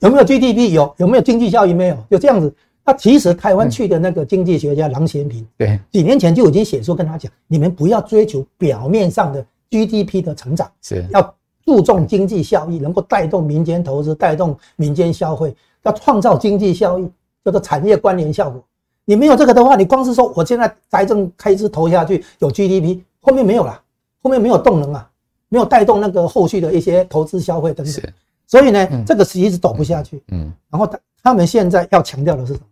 [0.00, 0.74] 有没有 GDP？
[0.74, 1.72] 有，有没有经济效益？
[1.72, 2.54] 没有，就这样子。
[2.86, 17.10] 那其实台湾去的那个经济学家郎咸平，对，几年前就已经写书跟他讲，你们不要追求表面上的 GDP 的成长，是要注重经济效益，能够带动民间投资，带动民间消费，要创造经济效益，
[17.42, 18.62] 叫做产业关联效果。
[19.06, 23.80] 你没有这个的话，你光是说我现在财政开支投下去有 GDP，后面没有了，
[24.22, 25.10] 后面没有动能啊，
[25.48, 28.12] 没有带动那个后续的一些投资消费等等。
[28.46, 30.22] 所以呢，这个是一直走不下去。
[30.28, 32.66] 嗯，然后他他们现在要强调的是什么？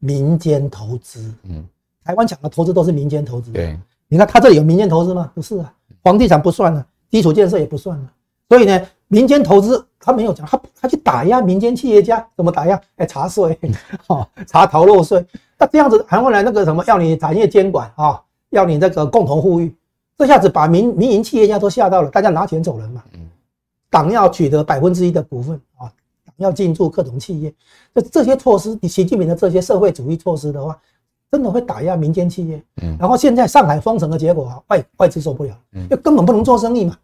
[0.00, 1.64] 民间投资，嗯，
[2.04, 3.52] 台湾讲的投资都是民间投资。
[3.52, 5.30] 对，你看他这里有民间投资吗？
[5.34, 8.12] 不是啊，房地产不算了，基础建设也不算了。
[8.48, 12.80] 所以呢，民间投资他没有讲，他他去打压民间企业家，怎么打压？
[12.96, 13.56] 哎，查税，
[14.08, 15.24] 哦，查逃漏税。
[15.56, 19.72] 那这样子，然后来那个什么，要你产业监管啊，要你这个共同富裕，
[20.16, 23.04] 这下子把民民营企业家都吓到了，大家拿钱走人嘛。
[23.12, 23.28] 嗯，
[23.90, 25.92] 党要取得百分之一的股份啊。
[26.40, 27.54] 要进驻各种企业，
[27.94, 30.78] 这这些措施，你习近平的这些社会主义措施的话，
[31.30, 32.62] 真的会打压民间企业。
[32.82, 36.96] 嗯，然后现在上海封城的结果啊，外外资受不了，嗯，因为根本不能做生意嘛，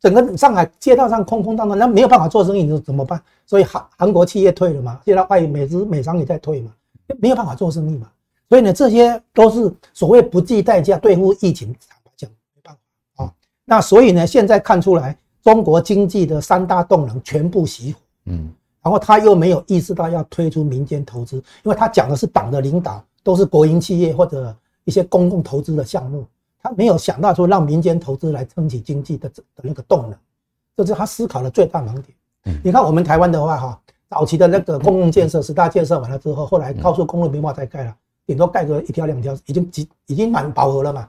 [0.00, 3.20] 整个上海街道上空空荡荡，那没有办法做生意，你说怎么办？
[3.46, 6.72] 所以韩韩国企业退了嘛，现在外美资美商也在退嘛，
[7.18, 8.10] 没有办法做生意嘛。
[8.48, 12.76] 所以呢，这些都是所谓不计代价对付疫情，坦白讲没办
[13.14, 13.32] 法啊。
[13.64, 17.98] 那所以呢，现在看出来，中国经济的三大动能全部熄火。
[18.24, 18.52] 嗯。
[18.82, 26.26] 然后他又没有意识到要推出民间投资，因为他讲的是党的领导，都是国营企业或者一些公共投资的项目，
[26.62, 30.14] 他没有想到说让民间投资来撑起经济的的那个动能，
[30.74, 32.06] 这是他思考的最大盲点。
[32.64, 41.06] 你看我们台湾的话，哈，早期的那个公共建设十大建设完了之后，后来高速公路没办法再盖了，顶多盖个一条两条，已经几已经蛮饱和了嘛。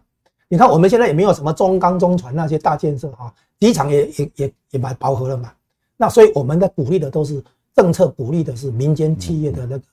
[0.50, 5.54] 你看我们现在也没有什么中钢中船那些大建设哈，机场也也也也蛮饱和了嘛。
[5.96, 7.42] 那所以我们在鼓励的都是。
[7.76, 9.84] 政策鼓励的是民间企业的那个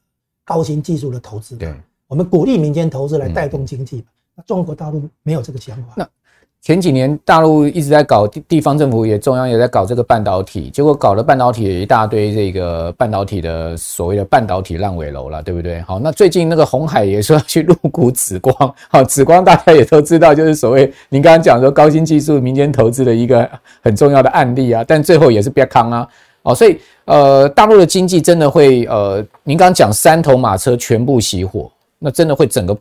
[0.45, 1.73] 高新技术的投资，对，
[2.07, 4.05] 我们鼓励民间投资来带动经济。
[4.35, 5.95] 那中国大陆没有这个想法。
[5.97, 6.09] 那
[6.61, 15.81] 前几年大陆一直在搞地地方政府也中央也在搞这个半导体，结果搞了半导体有一大堆这个半导体的所谓的半导体烂尾楼了，对不对？
[15.83, 23.49] 好，那最近那个鸿海也说要去入股紫光，好，紫光大家也都知道，就是所谓您刚刚讲说高新技术民间投资的一个
[23.81, 26.09] 很重要的案例啊，但最后也是别康啊，
[26.43, 26.77] 哦，所以
[27.09, 32.77] 呃，大陆的经济真的会呃，您刚刚讲三头马车全部熄火，那真的会整个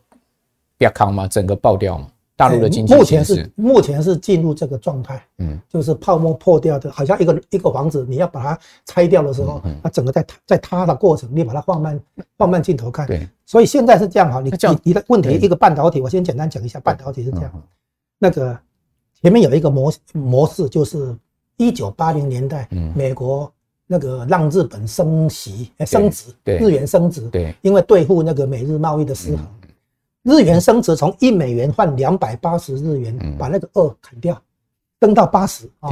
[0.76, 1.26] 别康吗？
[1.26, 2.08] 整个爆掉吗？
[2.36, 11.98] 大陆的经济目前是目前是进入这个状态，嗯，就是泡沫破掉的，好像一个一个房子，你要把它拆掉的时候，它整个在在塌的过程，你把它放慢
[12.36, 17.62] 放慢镜头看，对，所以现在是这样哈，你你你的问题一个半导体，我先简单讲一下，半导体是这样，
[18.18, 18.56] 那个
[19.22, 21.16] 前面有一个模模式，就是
[21.56, 23.50] 一九八零年代，美国
[23.90, 29.44] 那个让日本升息升值，日元升值，对，因为对付那个美日贸易的失衡。
[30.24, 34.38] 日元升值，从一美元换两百八十日元，把那个二砍掉，
[35.00, 35.90] 升到八十啊。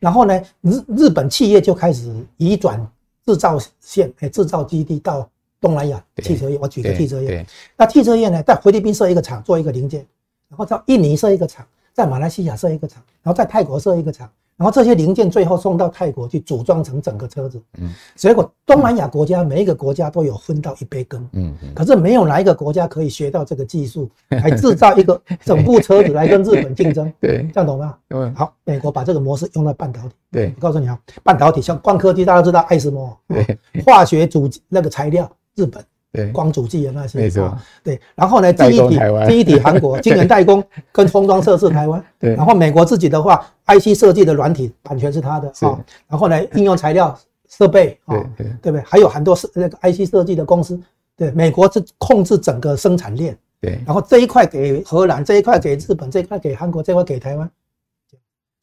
[0.00, 2.84] 然后呢，日日本企业就开始移转
[3.24, 6.58] 制造线，哎，制造基地到东南亚汽车业。
[6.60, 7.46] 我举个汽车业，
[7.76, 10.04] 那汽车业呢，在菲律宾设一个厂做一个零件，
[10.48, 14.28] 然后到印尼设一个厂，在马来西亚设一个厂，然后在泰国设一个厂。
[14.58, 27.94] 然后这些零件最后送到泰国去组装成整个车子，嗯，结果东南亚国家每一个国家都有分到一杯羹，嗯，可是没有哪一个国家可以学到这个技术，来制造一个整部车子来跟日本竞争， 对，这样懂吗？
[28.08, 35.80] 对，好，美国把这个模式用到半导体，对，我告诉你啊，半导体像光科技，大家都知道爱斯摩，对，化学主那个材料日本。
[36.12, 37.56] 对，光阻剂的那些，没错。
[37.82, 42.02] 对，然后呢，记忆体，记忆体韩国， 晶圆代工跟封装测试台湾。
[42.18, 45.78] 对，然后美国自己的话，IC 设计的软体版权是他的啊。
[46.08, 47.18] 然后呢，应用材料
[47.48, 48.80] 设备啊，对对不对？
[48.86, 50.80] 还有很多是那个 IC 设计的公司。
[51.16, 53.36] 对，美国是控制整个生产链。
[53.60, 57.50] 对，然后这一块给荷兰，这一块给日本，这一块给韩国，这块给台湾。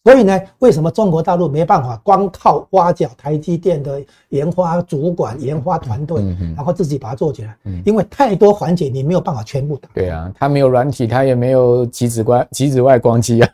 [0.06, 6.22] 所以呢，为什么中国大陆没办法光靠挖角台积电的研发主管、研发团队，
[6.56, 7.58] 然后自己把它做起来？
[7.84, 9.90] 因为太多环节你没有办法全部打。
[9.96, 13.50] 对啊，它没有软体，它也没有极紫光、极紫外光机啊。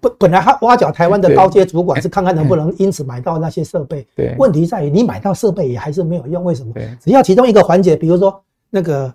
[0.00, 4.04] 本本来他挖角台湾的高阶主管是看看能不能因此买到那些设备。
[4.16, 6.42] 对，问题在于你买到设备也还是没有用。
[6.42, 6.72] 为什么？
[7.00, 9.14] 只要其中一个环节，比如说那个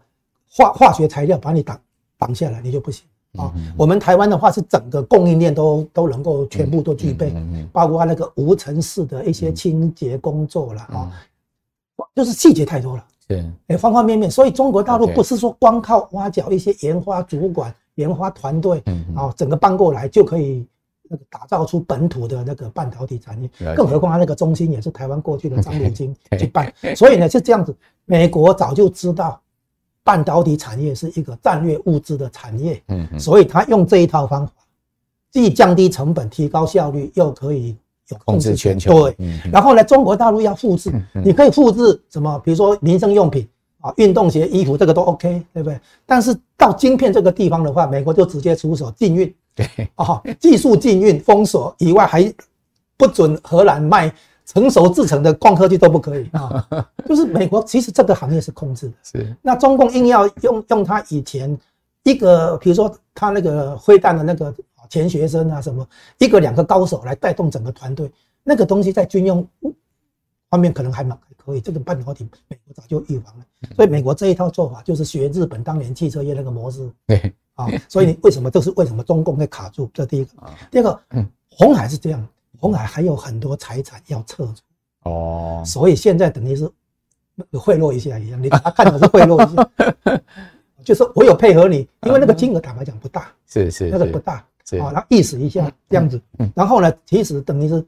[0.49, 1.77] 化化学材料把你挡
[2.17, 3.05] 挡下来，你就不行。
[3.37, 7.33] 啊，我们台湾的话是整个供应链都都能够全部都具备，
[7.71, 11.11] 包括那个无尘室的一些清洁工作了啊，
[12.13, 18.83] 就是细节太多了，对，哎，方方面面，所以中国大陆不是说光靠挖角一些研发主管、研发团队，
[19.15, 20.67] 啊，整个搬过来就可以
[21.09, 29.39] 那个打造出本土的那个半导体产业，更何况它那个中心也是台湾过去的张汝京 去办，所以呢是这样子，美国早就知道。
[30.03, 34.53] 半导体产业是一个战略物资的产业，嗯，所以他用这一套方法，
[35.31, 37.75] 既降低成本、提高效率，又可以
[38.09, 39.09] 有控制全球。
[39.09, 39.15] 对，
[39.51, 40.91] 然后呢，中国大陆要复制，
[41.23, 42.39] 你可以复制什么？
[42.43, 43.47] 比如说民生用品
[43.79, 45.79] 啊，运动鞋、衣服，这个都 OK，对不对？
[46.05, 52.33] 但是到晶片这个地方的话，美国就直接出手禁运，对，哦，技术禁运、封锁以外，还
[52.97, 54.11] 不准荷兰卖。
[54.53, 56.67] 成熟制成的光刻机都不可以啊，
[57.07, 59.35] 就是美国其实这个行业是控制的，是。
[59.41, 61.57] 那中共硬要用用他以前
[62.03, 64.53] 一个，比如说他那个灰弹的那个
[64.89, 65.87] 钱学森啊什么，
[66.17, 68.11] 一个两个高手来带动整个团队，
[68.43, 69.47] 那个东西在军用
[70.49, 71.61] 方面可能还蛮还可以。
[71.61, 73.45] 这个半导体美国早就预防了，
[73.77, 77.67] 所以美国这一套做法就是学日本当年汽车业那个模式，对啊。
[77.87, 79.89] 所以你为什么这是为什么中共会卡住？
[79.93, 80.31] 这第一个，
[80.69, 82.27] 第二个，嗯，鸿海是这样。
[82.61, 84.53] 鸿海还有很多财产要撤出
[85.09, 86.69] 哦，所以现在等于是
[87.53, 89.69] 贿赂一下一样，你把它看成是贿赂一下，
[90.85, 94.45] 就是我有配合你，因为那个金额坦白讲不大，是是那个不大，啊，
[94.93, 96.21] 然后意思一下这样子，
[96.53, 97.83] 然后呢，其实等于是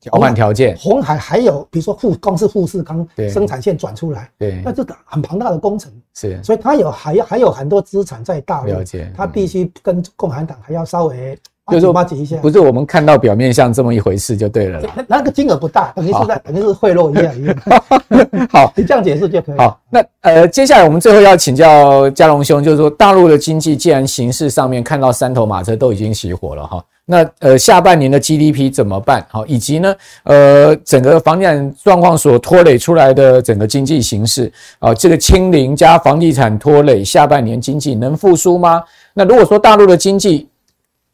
[0.00, 11.38] 交换条件，红海还有比如说富光是富士康生产线转出来，对，那这个很庞大的工程，是，所以他有还还有很多资产在大陆，了解，他必须跟共产党还要稍微。
[11.70, 11.92] 就是说，
[12.40, 14.80] 不是我们看到表面像这么一回事就对了。
[14.96, 17.56] 那那个金额不大，等于是在等于是贿赂一样一样。
[18.50, 19.58] 好，你这样解释就可以。
[19.58, 29.24] 好，那呃，接下来我们最后要请教嘉龙兄，就是说，大陆的经济既然形势上面看到三头马车都已经熄火了哈，那呃下半年的 GDP 怎么办？
[29.28, 38.82] 好，以及呢呃整个房地产状况所拖累出来的整个经济形势啊，这个清零加房地产拖累，下半年经济能复苏吗？
[39.12, 40.47] 那如果说大陆的经济，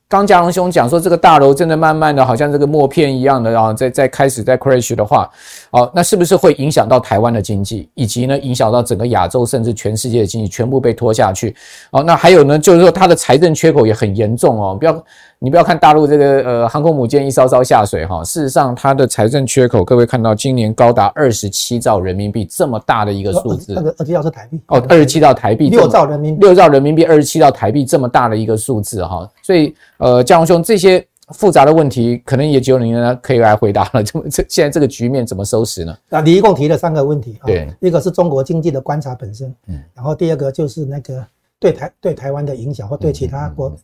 [0.07, 5.29] 刚嘉荣兄讲说，这个大楼真的慢慢的，好像这个默片一样的，然后在在开始在 crash 的话，
[5.71, 11.57] 哦，那是不是会影响到台湾的经济，以及呢影响到整个亚洲甚至全世界的经济，全部被拖下去？
[11.91, 14.77] 哦，那还有呢，就是说它的财政缺口也很严重哦。
[14.79, 15.05] 不要
[15.45, 31.07] 你不要看大陆这个呃航空母舰一艘艘下水哈，事实上它的财政缺口，各位看到今年高达二十七兆人民币这么大的一个数字，那个二十七兆是台币哦，二十七兆台币，六兆人民币，六兆人民币，二十七兆台币这么大的一个数字哈，所以呃，嘉荣兄这些。
[31.31, 34.03] 复杂的问题，可能也只有您呢可以来回答了。
[34.05, 35.97] 这这现在这个局面怎么收拾呢？
[36.11, 37.47] 啊，你一共提了三个问题啊。
[37.47, 41.25] 对，一个是中国经济的观察本身，嗯，然后第二个就是那个。
[41.61, 43.75] 对台对台湾的影响，或对其他国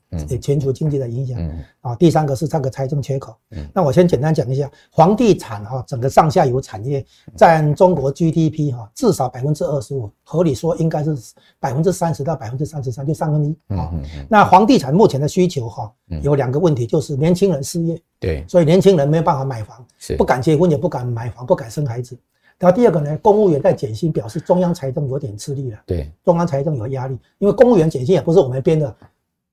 [0.40, 1.38] 全球经济的影响
[1.80, 1.94] 啊。
[1.94, 3.34] 第三个是这个财政缺口。
[3.72, 7.04] 那我先简单讲一下，房地产哈，整个上下游产业
[7.36, 11.16] 占中国 GDP 哈，至少百分之二十五，合理说应该是
[11.58, 13.90] 百分之三十到百分之三十三，就三分一啊。
[14.28, 15.90] 那房地产目前的需求哈，
[16.22, 19.84] 有两个问题，就是年轻人失业，对，所以年轻人没有办法买房，
[20.18, 22.18] 不敢结婚，也不敢买房，不敢生孩子。
[22.60, 25.78] 然后第二个呢，公务员在减薪，表示中央财政有点吃力了。
[25.86, 28.94] 对，中央财政有压力，因为公务员减薪也不是我们编的，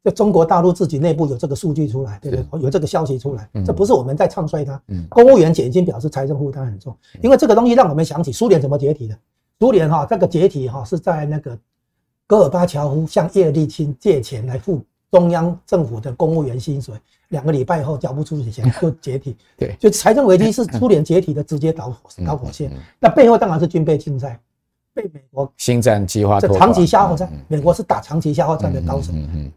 [0.03, 2.62] 就中国大陆自己内部有这个数据出来，对不对？
[2.62, 4.80] 有这个消息出来，这不是我们在唱衰它。
[4.89, 6.93] 嗯，公务员减薪表示财政负担很重，
[7.24, 9.18] 因为这个东西让我们想起苏联怎么解体的。
[9.58, 11.58] 苏联哈，这个解体哈是在那个
[12.28, 16.95] 戈尔巴乔夫向叶利钦借钱来付中央政府的公务员薪水。
[17.30, 22.72] 两个礼拜以后缴不出钱 就解体，对，就财政危机 是苏联解体的直接导火导火线。
[22.99, 24.39] 那背后当然是军备竞赛，
[24.93, 29.12] 被美国新战计划，这长期消耗战，美国是打长期消耗战的高手，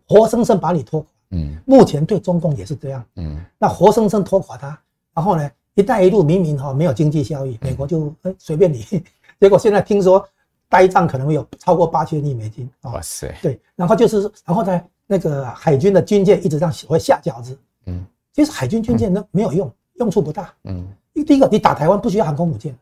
[0.08, 1.08] 活生生把你拖垮。
[1.30, 3.04] 嗯，目前对中共也是这样。
[3.14, 4.76] 嗯，那活生生拖垮他，
[5.14, 8.84] 然后呢，一带一路明明哈没有经济效益，美国就哎随便你，
[9.38, 10.28] 结果现在听说
[10.68, 12.68] 呆账可能会有超过八千亿美金。
[12.80, 14.84] 哇塞，对，然后就是然后再。
[15.12, 20.86] 那个海军的军舰一直这样会下饺子，嗯，其实海军军舰那没有用，用处不大，嗯，
[21.26, 22.72] 第一个你打台湾不需要航空母舰，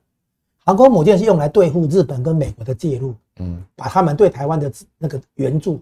[0.63, 5.81] 航空母舰是用来对付日本跟美国的介入，嗯，把他们对台湾的那个援助，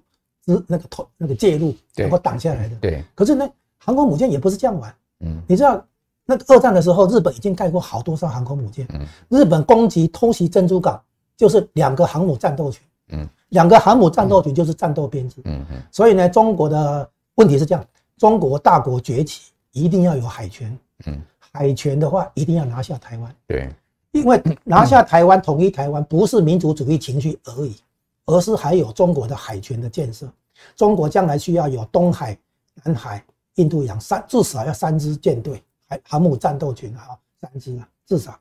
[0.69, 3.03] 那个投那个介入能够挡下来的，对。
[3.13, 5.85] 可是呢，航空母舰也不是这样玩，嗯，你知道
[6.25, 11.03] 那个二战的时候，日本已经盖过好多艘航空母舰，嗯，日本攻击偷袭珍珠港
[11.37, 13.29] 就是两个航母战斗群，嗯。
[13.51, 17.87] 两个航母战斗群就是战斗编制，嗯嗯，所以呢，中国的问题是这样：
[18.17, 20.77] 中国大国崛起，一定要有海权，
[21.07, 23.71] 嗯，海权的话，一定要拿下台湾，对，
[24.11, 27.77] 因为拿下台湾、统一台湾，不是民族主义情绪而已，
[28.25, 30.29] 而是还有中国的海权的建设。
[30.75, 32.37] 中国将来需要有东海、
[32.83, 33.23] 南海、
[33.57, 38.37] 印度洋三，至少要三支舰队，海航母战斗群啊，三支啊，至少。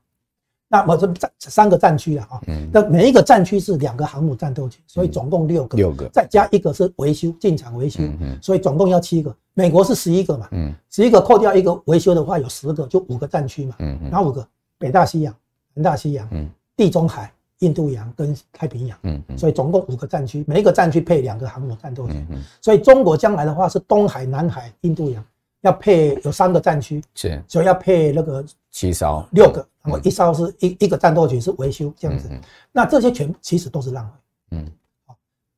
[0.68, 2.41] 那我这战三个战区了啊，
[2.72, 8.01] 那每一个战区是两个航母战斗群，所以总共六个，六个再加一个是维修进场维修，
[8.41, 9.36] 所以总共要七个。
[9.53, 10.49] 美国是十一个嘛，
[10.89, 13.76] 十一个扣掉一个维修的话有十个，就五个战区嘛，
[14.11, 14.45] 哪五个？
[14.78, 15.34] 北大西洋、
[15.74, 16.28] 南大西洋、
[16.76, 18.99] 地中海、印度洋跟太平洋，
[19.38, 22.28] 所以总共五个战区，每一个战区配两个航母战斗群，
[22.59, 25.24] 所以中国将来的话是东海、南海、印度洋。
[25.66, 29.26] 要配有三个战区，是，所以要配那个七艘。
[29.32, 32.30] 六个，然后一艘是一一个战斗群是维修这样子，
[32.72, 34.11] 那这些全其实都是浪费，
[34.51, 34.72] 嗯，
[35.07, 35.16] 好，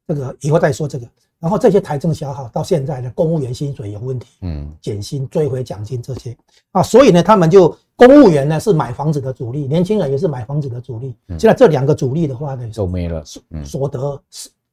[0.08, 1.06] 这个以后再说这个，
[1.40, 6.36] 然后这些财政消耗到现在的，公务员薪水有问题，嗯，减薪追回奖金这些。
[6.72, 14.18] 啊，所以呢，他们就公务员呢是买房子的主力，年轻人也是买房子的主力，现在这两个主力的话呢，都没了，所所得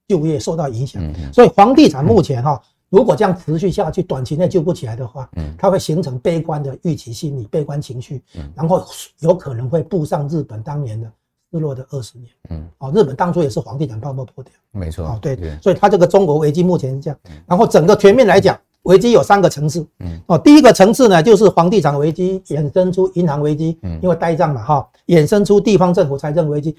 [0.07, 2.62] 就业受到影响，所以房地产目前哈。
[2.95, 8.86] 如果这样持续下去，短期内救不起来的话，嗯，它会形成悲观的预期心理、悲观情绪，嗯，然后
[9.18, 11.11] 有可能会步上日本当年的
[11.51, 17.18] 失落的二十年，嗯，哦，日本当初也是房地产泡沫破掉，没错，哦，对，所以它这个中国危机目前是这样，
[17.49, 26.76] 然后整个全面来讲，危机有三个层次，嗯，哦，第一个层次呢就是房地产危机衍生出银行危机，嗯，因为呆账嘛，哈，衍生出地方政府财政危机，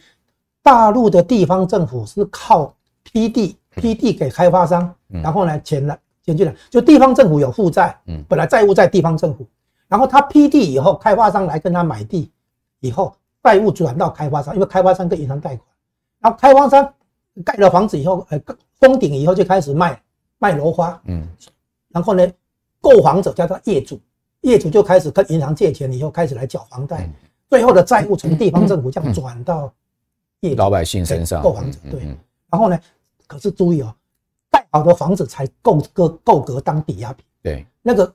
[0.63, 3.57] 大陆的地方政府是靠批地。
[3.77, 9.45] 批地给开发商，然后呢，钱来钱进来，就地方政府有负债，嗯，本来债务在地方政府，
[9.87, 12.31] 然后他批地以后，开发商来跟他买地，
[12.79, 15.67] 以后债务转到开发商，因为开发商跟银行贷款，
[16.19, 16.93] 然后开发商
[17.43, 18.41] 盖了房子以后，呃，
[18.79, 20.01] 封顶以后就开始卖
[20.39, 21.27] 卖楼花，嗯，
[21.89, 22.27] 然后呢，
[22.81, 23.99] 购房者叫做业主，
[24.41, 27.07] 业主就开始跟银行借钱，以后开始来缴房贷，
[27.49, 29.71] 最后的债务从地方政府这样转到
[30.39, 32.01] 业主老百姓身上，购房者对，
[32.49, 32.79] 然后呢？
[33.27, 33.95] 可是注意哦，盖
[34.75, 37.25] 好多房子才够格够格当抵押品。
[37.41, 38.13] 对，那个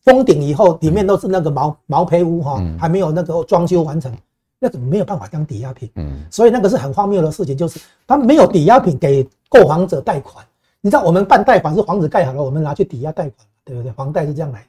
[0.00, 4.12] 封顶以后，里面都是那个毛毛坯屋哈，还没有那个装修完成，
[4.58, 5.88] 那个没有办法当抵押品。
[5.94, 10.44] 嗯，所以那个是很荒谬的事情，就是他没有抵押品给购房者贷款。
[10.80, 13.92] 你知道我们办贷款是房子盖好了，我们拿去抵押贷款，对不对？
[13.92, 14.66] 房贷是这样来，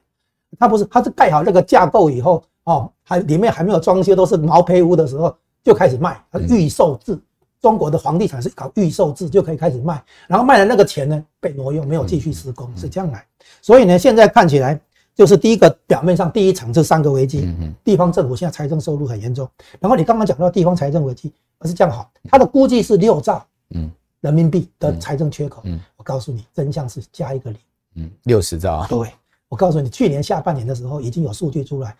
[0.59, 7.17] 他不是，他是盖好那个架构以后，哦，还里面还没有装修，都是毛坯屋的时候就开始卖，预售制。
[7.64, 13.26] 中国的房地产是搞预售制，就可以开始卖，然后卖的那个钱呢被挪用，没有继续施工，是这样来。
[13.61, 14.78] 所以呢，现在看起来
[15.16, 17.47] 就是第一个表面上第一层这三个危机，
[17.82, 19.49] 地方政府现在财政收入很严重。
[19.80, 23.89] 然后你刚刚讲到地方财政危机，而是这样好，它的估计是六兆嗯
[24.20, 25.64] 人民币的财政缺口。
[25.95, 27.59] 我告诉你，真相是加一个零，
[27.95, 28.88] 嗯，六十兆啊。
[28.89, 29.09] 对，
[29.47, 31.95] 我告诉你，去年下半年的时候已经有数据出来，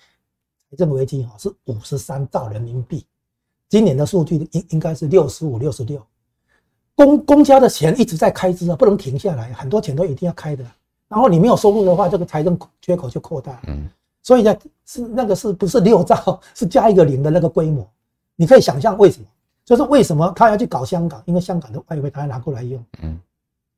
[0.70, 3.06] 财政危机哈是五十三兆人民币。
[3.74, 6.00] 今年的数据应应该是六十五、六十六，
[6.94, 10.64] 公公家的钱一直在开支啊，不能停下来，很多钱都一定要开的。
[11.08, 13.60] 然后你没有收入的话，这个财政缺口就扩大。
[13.66, 13.90] 嗯，
[14.22, 14.56] 所以呢，
[14.86, 17.84] 是那个是不是六兆， 是加一个零的那个规模？
[18.36, 19.26] 你可以想象为什么？
[19.66, 21.24] 就是为什么他要去搞香港？
[21.26, 22.86] 因为香港的外汇他要拿过来用。
[23.02, 23.20] 嗯，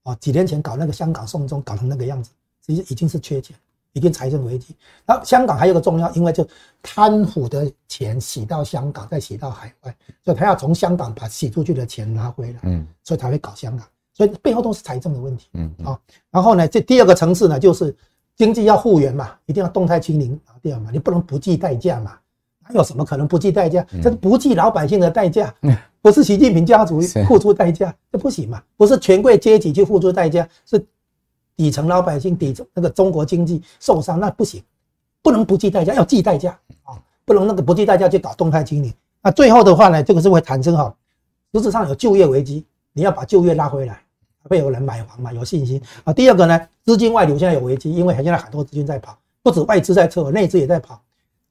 [0.04, 3.56] 啊，几年前搞那个香港送中搞成那个样子，其实已经是缺钱。
[3.96, 4.76] 一定财政危机，
[5.06, 6.46] 然后香港还有个重要，因为就
[6.84, 15.74] 贪腐的钱洗到香港，再洗到海外，所以他要从香港把洗出去的钱拿回来，嗯，所以才会搞香港，所以背后都是财政的问题，嗯。
[15.86, 15.98] 啊，
[16.30, 17.96] 然后呢，这第二个层次呢，就是
[18.36, 22.18] 经济要复原嘛，一定要动态清零，对嘛，你不能不计代价嘛，
[22.68, 23.88] 哪有什么可能不计代价？
[24.04, 25.56] 这是不计老百姓的代价，
[26.02, 30.86] 不是习近平家族付出代价，这不行嘛，不是权贵阶级去付出代价，是。
[31.56, 34.64] 底层老百姓，底层那个中国经济受伤，那不行，
[35.22, 38.94] 不能不计代价，要计代价啊，不能那个不计代价去搞动态清零。
[39.22, 40.96] 那最后的话呢，这个是会产生哈，
[41.54, 44.02] 实质上有就业危机，你要把就业拉回来，
[44.44, 46.14] 会有人买房嘛，有信心啊。
[46.14, 51.02] 第二个呢，资金外流现在有危机，因为现在很多资金在跑，不止外资在撤，内资也在跑。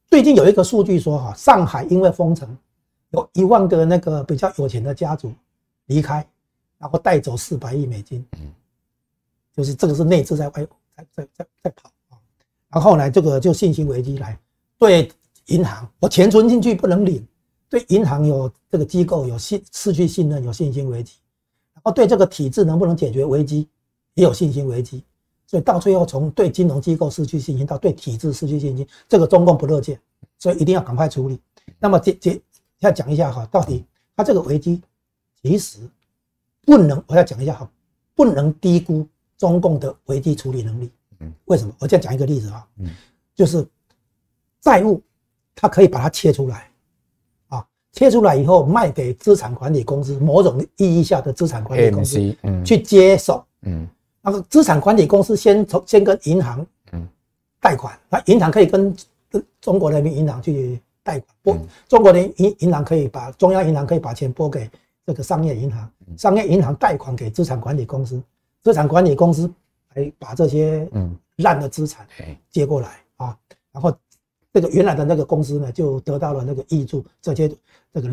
[0.08, 2.56] 最近有一个数据说哈，上海因为封城，
[3.10, 5.32] 有一万个那个比较有钱的家族
[5.86, 6.24] 离开，
[6.78, 8.24] 然后带走四百亿美金。
[9.56, 12.18] 就是这个是内资在外在在在在跑啊，
[12.70, 14.36] 然后呢，这个就信心危机来，
[14.78, 15.10] 对
[15.46, 17.24] 银行，我钱存进去不能领，
[17.68, 21.14] 对银行有这个机构有信失去信任，有信心危机，
[21.72, 23.68] 然后对这个体制能不能解决危机
[24.14, 25.04] 也有信心危机，
[25.46, 30.00] 所以到最后从对金融机构失去信心到对体制失去信心，这个中共不乐见，
[30.38, 31.38] 所以一定要赶快处理。
[31.78, 32.40] 那么接接
[32.80, 33.84] 要讲一下哈，到底
[34.16, 34.82] 它这个危机
[35.42, 35.78] 其实
[36.62, 37.70] 不能，我要讲一下哈，
[38.16, 39.06] 不能低估。
[39.44, 40.90] 中共的危机处理能力，
[41.20, 41.74] 嗯，为什么？
[41.78, 42.88] 我这样讲一个例子啊，嗯，
[43.34, 43.62] 就是
[44.58, 45.02] 债务，
[45.54, 46.70] 它可以把它切出来，
[47.48, 53.86] 啊，切出来以后卖给资产管理公司，某种意义下的资产管理公司，嗯，去接手，嗯，
[54.22, 57.06] 那个资产管理公司先从先跟银行，嗯，
[57.60, 58.96] 贷款，那银行可以跟
[59.60, 64.70] 中国人民银行去贷款，拨中国人民银行可以把中央银行可以把钱拨给
[65.04, 68.18] 这个商业银行，商业银行贷款给资产管理公司。
[68.64, 69.48] 资产管理公司
[69.94, 71.16] 来把这些嗯。
[71.38, 72.06] 烂的资产
[72.48, 73.36] 接过来啊，
[73.72, 73.92] 然后
[74.52, 77.48] 这个原来的那个公司呢就得到了那个益处，这些
[77.92, 78.08] 这个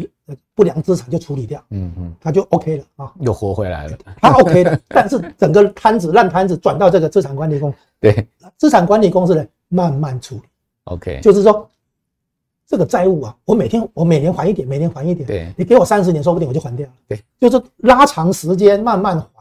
[0.56, 8.28] 不良资产就处理掉，嗯嗯，他就 OK 了啊，又活回来了，他 OK 了， 但是整个摊子烂摊子转到这个资产管理公司，对，
[8.58, 10.42] 资产管理公司呢慢慢处理
[10.86, 11.70] ，OK，就是说
[12.66, 19.41] 这个债务啊，我每天我每年还一点，每年还一点，对，你给我三十年，说不定我就还掉了，对，就是拉长时间慢慢还。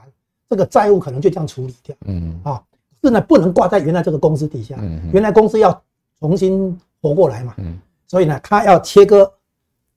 [0.50, 2.38] 这个债务可能就这样处理掉，嗯。
[2.42, 2.60] 啊，
[3.02, 5.82] 是呢，不能挂在原来这个公司底下，嗯，原来公司要
[6.18, 7.78] 重新活过来嘛，嗯，
[8.08, 9.32] 所以呢，他要切割，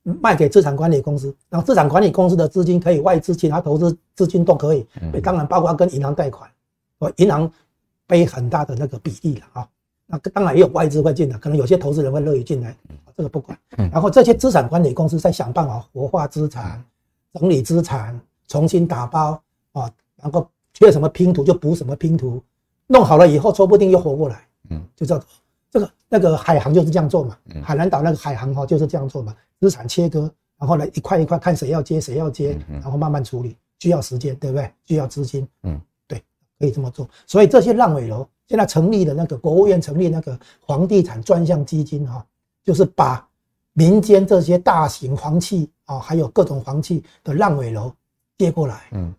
[0.04, 6.50] 卖给资产管理公司，然后资产管理公司的资金可以外资、其他投资资金都可以，嗯，当然包括跟银行贷款，
[7.00, 7.52] 哦，银行
[8.06, 9.68] 背很大的那个比例了啊，
[10.06, 12.74] 那当然也有外资会进来，可能有些投资人会乐意进来，
[13.18, 13.58] 这个不管，
[13.92, 16.82] 然后这些资产管理公司再想办法活化资产，
[17.34, 19.42] 整理资产，重新打包
[19.74, 19.92] 啊。
[20.24, 22.42] 然后缺什么拼图就补什么拼图，
[22.88, 25.22] 弄好了以后说不定又活过来，嗯，就叫
[25.70, 34.72] 这个那个海航就是这样做嘛，海南岛那个海航哈就是这样做嘛，资产切割，然后呢一块一块看谁要接谁要接，然后慢慢处理，需要时间对不对？
[34.86, 36.24] 需要资金，嗯，对，
[36.58, 37.08] 可以这么做。
[37.28, 42.26] 所以这些烂尾楼现在成立的那个国务院成立那个房地产专项基金哈，
[42.64, 43.28] 就是把
[43.74, 47.94] 民间这些大型房企啊，还有各种房企的烂尾楼
[48.38, 49.14] 接过来，嗯，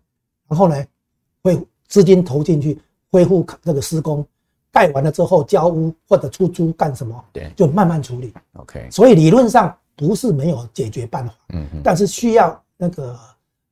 [0.47, 0.83] 然后呢。
[1.45, 2.81] 会资金投进去，
[3.11, 4.25] 恢复这个施工，
[4.71, 7.23] 盖完了之后交屋或者出租干什么？
[7.31, 8.33] 对，就慢慢处理。
[8.53, 13.15] OK，所以理论上不是没有解决办法，嗯，但是需要那个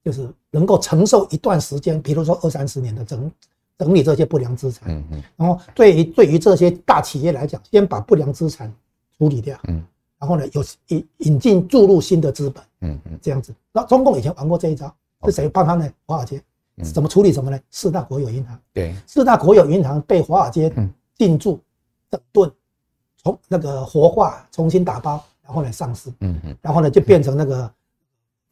[0.03, 3.31] 就是能够承受一段时间，比如说二三十年的整
[3.75, 8.71] 整理这些不良资产，嗯嗯，然后对于对于这些大企业来讲，先把不良资产
[9.17, 9.83] 处理掉，嗯，
[10.19, 13.51] 然后呢，有引引进注入新的资本，嗯嗯，这样子。
[13.71, 14.95] 那中共以前玩过这一招，
[15.25, 15.91] 是谁帮他呢？
[16.05, 16.39] 华尔街。
[16.81, 17.59] 怎么处理什么呢？
[17.69, 20.73] 四大国有银行，对，四大国有银行被华尔街
[21.17, 21.59] 定住、
[22.09, 22.51] 整顿、
[23.21, 27.69] 从那个活化，重新打包，然后呢上市，嗯嗯，然后呢就变成那个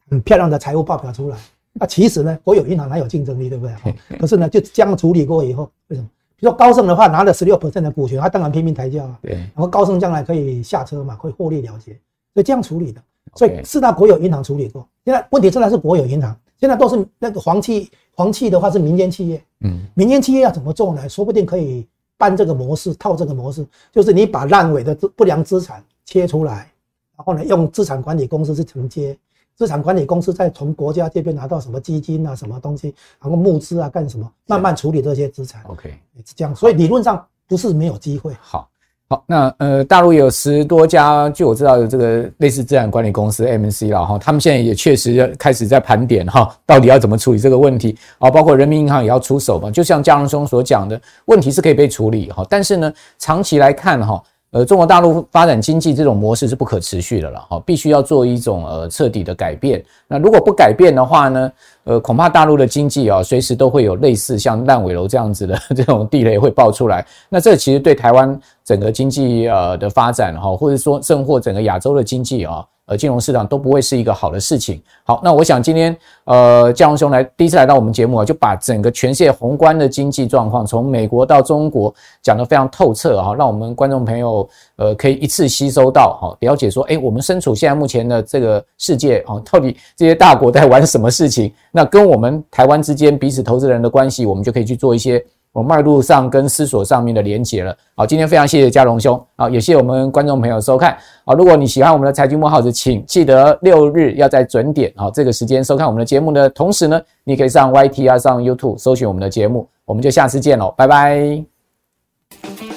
[0.08, 1.38] 很漂亮的财务报表出来。
[1.72, 3.96] 那其实呢，国有银行哪有竞争力，对不对？
[4.20, 6.08] 可是呢，就这样处理过以后，为什么？
[6.36, 9.18] 比如说高盛的话拿了十六 percent 的股权，他当然拼命抬价啊。
[9.22, 9.34] 对。
[9.34, 11.92] 然后高盛将来可以下车嘛，可以获利了结，
[12.34, 13.02] 所以这样处理的。
[13.36, 14.86] 所以四大国有银行处理过。
[15.04, 19.42] 现在问题现在是国有银行，现在都是那个黄企，黄企的话是民间企业。
[19.62, 19.80] 嗯。
[19.94, 21.08] 民间企业要怎么做呢？
[21.08, 21.84] 说不定可以
[22.16, 26.70] 搬这个模式，套这个模式，就是你把烂尾的不良资产切出来，
[27.16, 29.18] 然后呢，用资产管理公司去承接。
[29.56, 35.64] 资产管理公司再从国家这边拿到什么基金啊，什么东西，然后募资啊，干什么，慢慢处理这些资产。
[35.64, 35.90] OK，
[36.24, 38.32] 是这样，所以理论上不是没有机会。
[38.40, 38.70] 好，
[39.12, 48.30] 好，那呃，大陆有十多家，据我知道的这个类似资产管理公司 MNC 了哈，他们现在也确实开始在盘点哈，到底要怎么处理这个问题啊？
[48.30, 54.18] 包括人民银行也要出手嘛，就像嘉荣兄所讲的，问题是可以被处理哈，但是呢，长期来看哈。
[54.52, 59.82] 呃，中国大陆发展经济这种模式是不可持续的了哈，必须要做一种呃彻底的改变。
[60.06, 61.52] 那如果不改变的话呢，
[61.84, 67.02] 呃，恐怕大陆的经济啊，随时都会有类似像烂尾楼这样子的 这种地雷会爆出来。
[67.30, 72.62] 那这其实对台湾整个经济呃的发展哈，或者说甚或整个亚洲的经济啊。
[72.86, 74.82] 呃，金融市场都不会是一个好的事情。
[75.04, 91.52] 好，那我想今天呃，嘉荣兄来第一次来到我们节目啊，就把整个全世界宏观的经济状况，从美国到中国讲得非常透彻啊，让我们观众朋友呃可以一次吸收到哈，了解说，诶，我们身处现在目前的这个世界啊，到底这些大国在玩什么事情？
[91.70, 95.24] 那跟我们台湾之间彼此投资人的关系，我们就可以去做一些。
[95.52, 97.76] 我脉络上跟思索上面的连结了。
[97.94, 100.96] 好，今天非常谢谢嘉荣兄，好，也谢谢我们观众朋友收看。
[101.24, 112.71] 好，如果你喜欢我们的财经幕号子请记得六日要在准点，好，这个时间收看我们的节目的同时呢，你可以上 YT 啊，上 YouTube 搜寻我们的节目，我们就下次见喽，拜拜。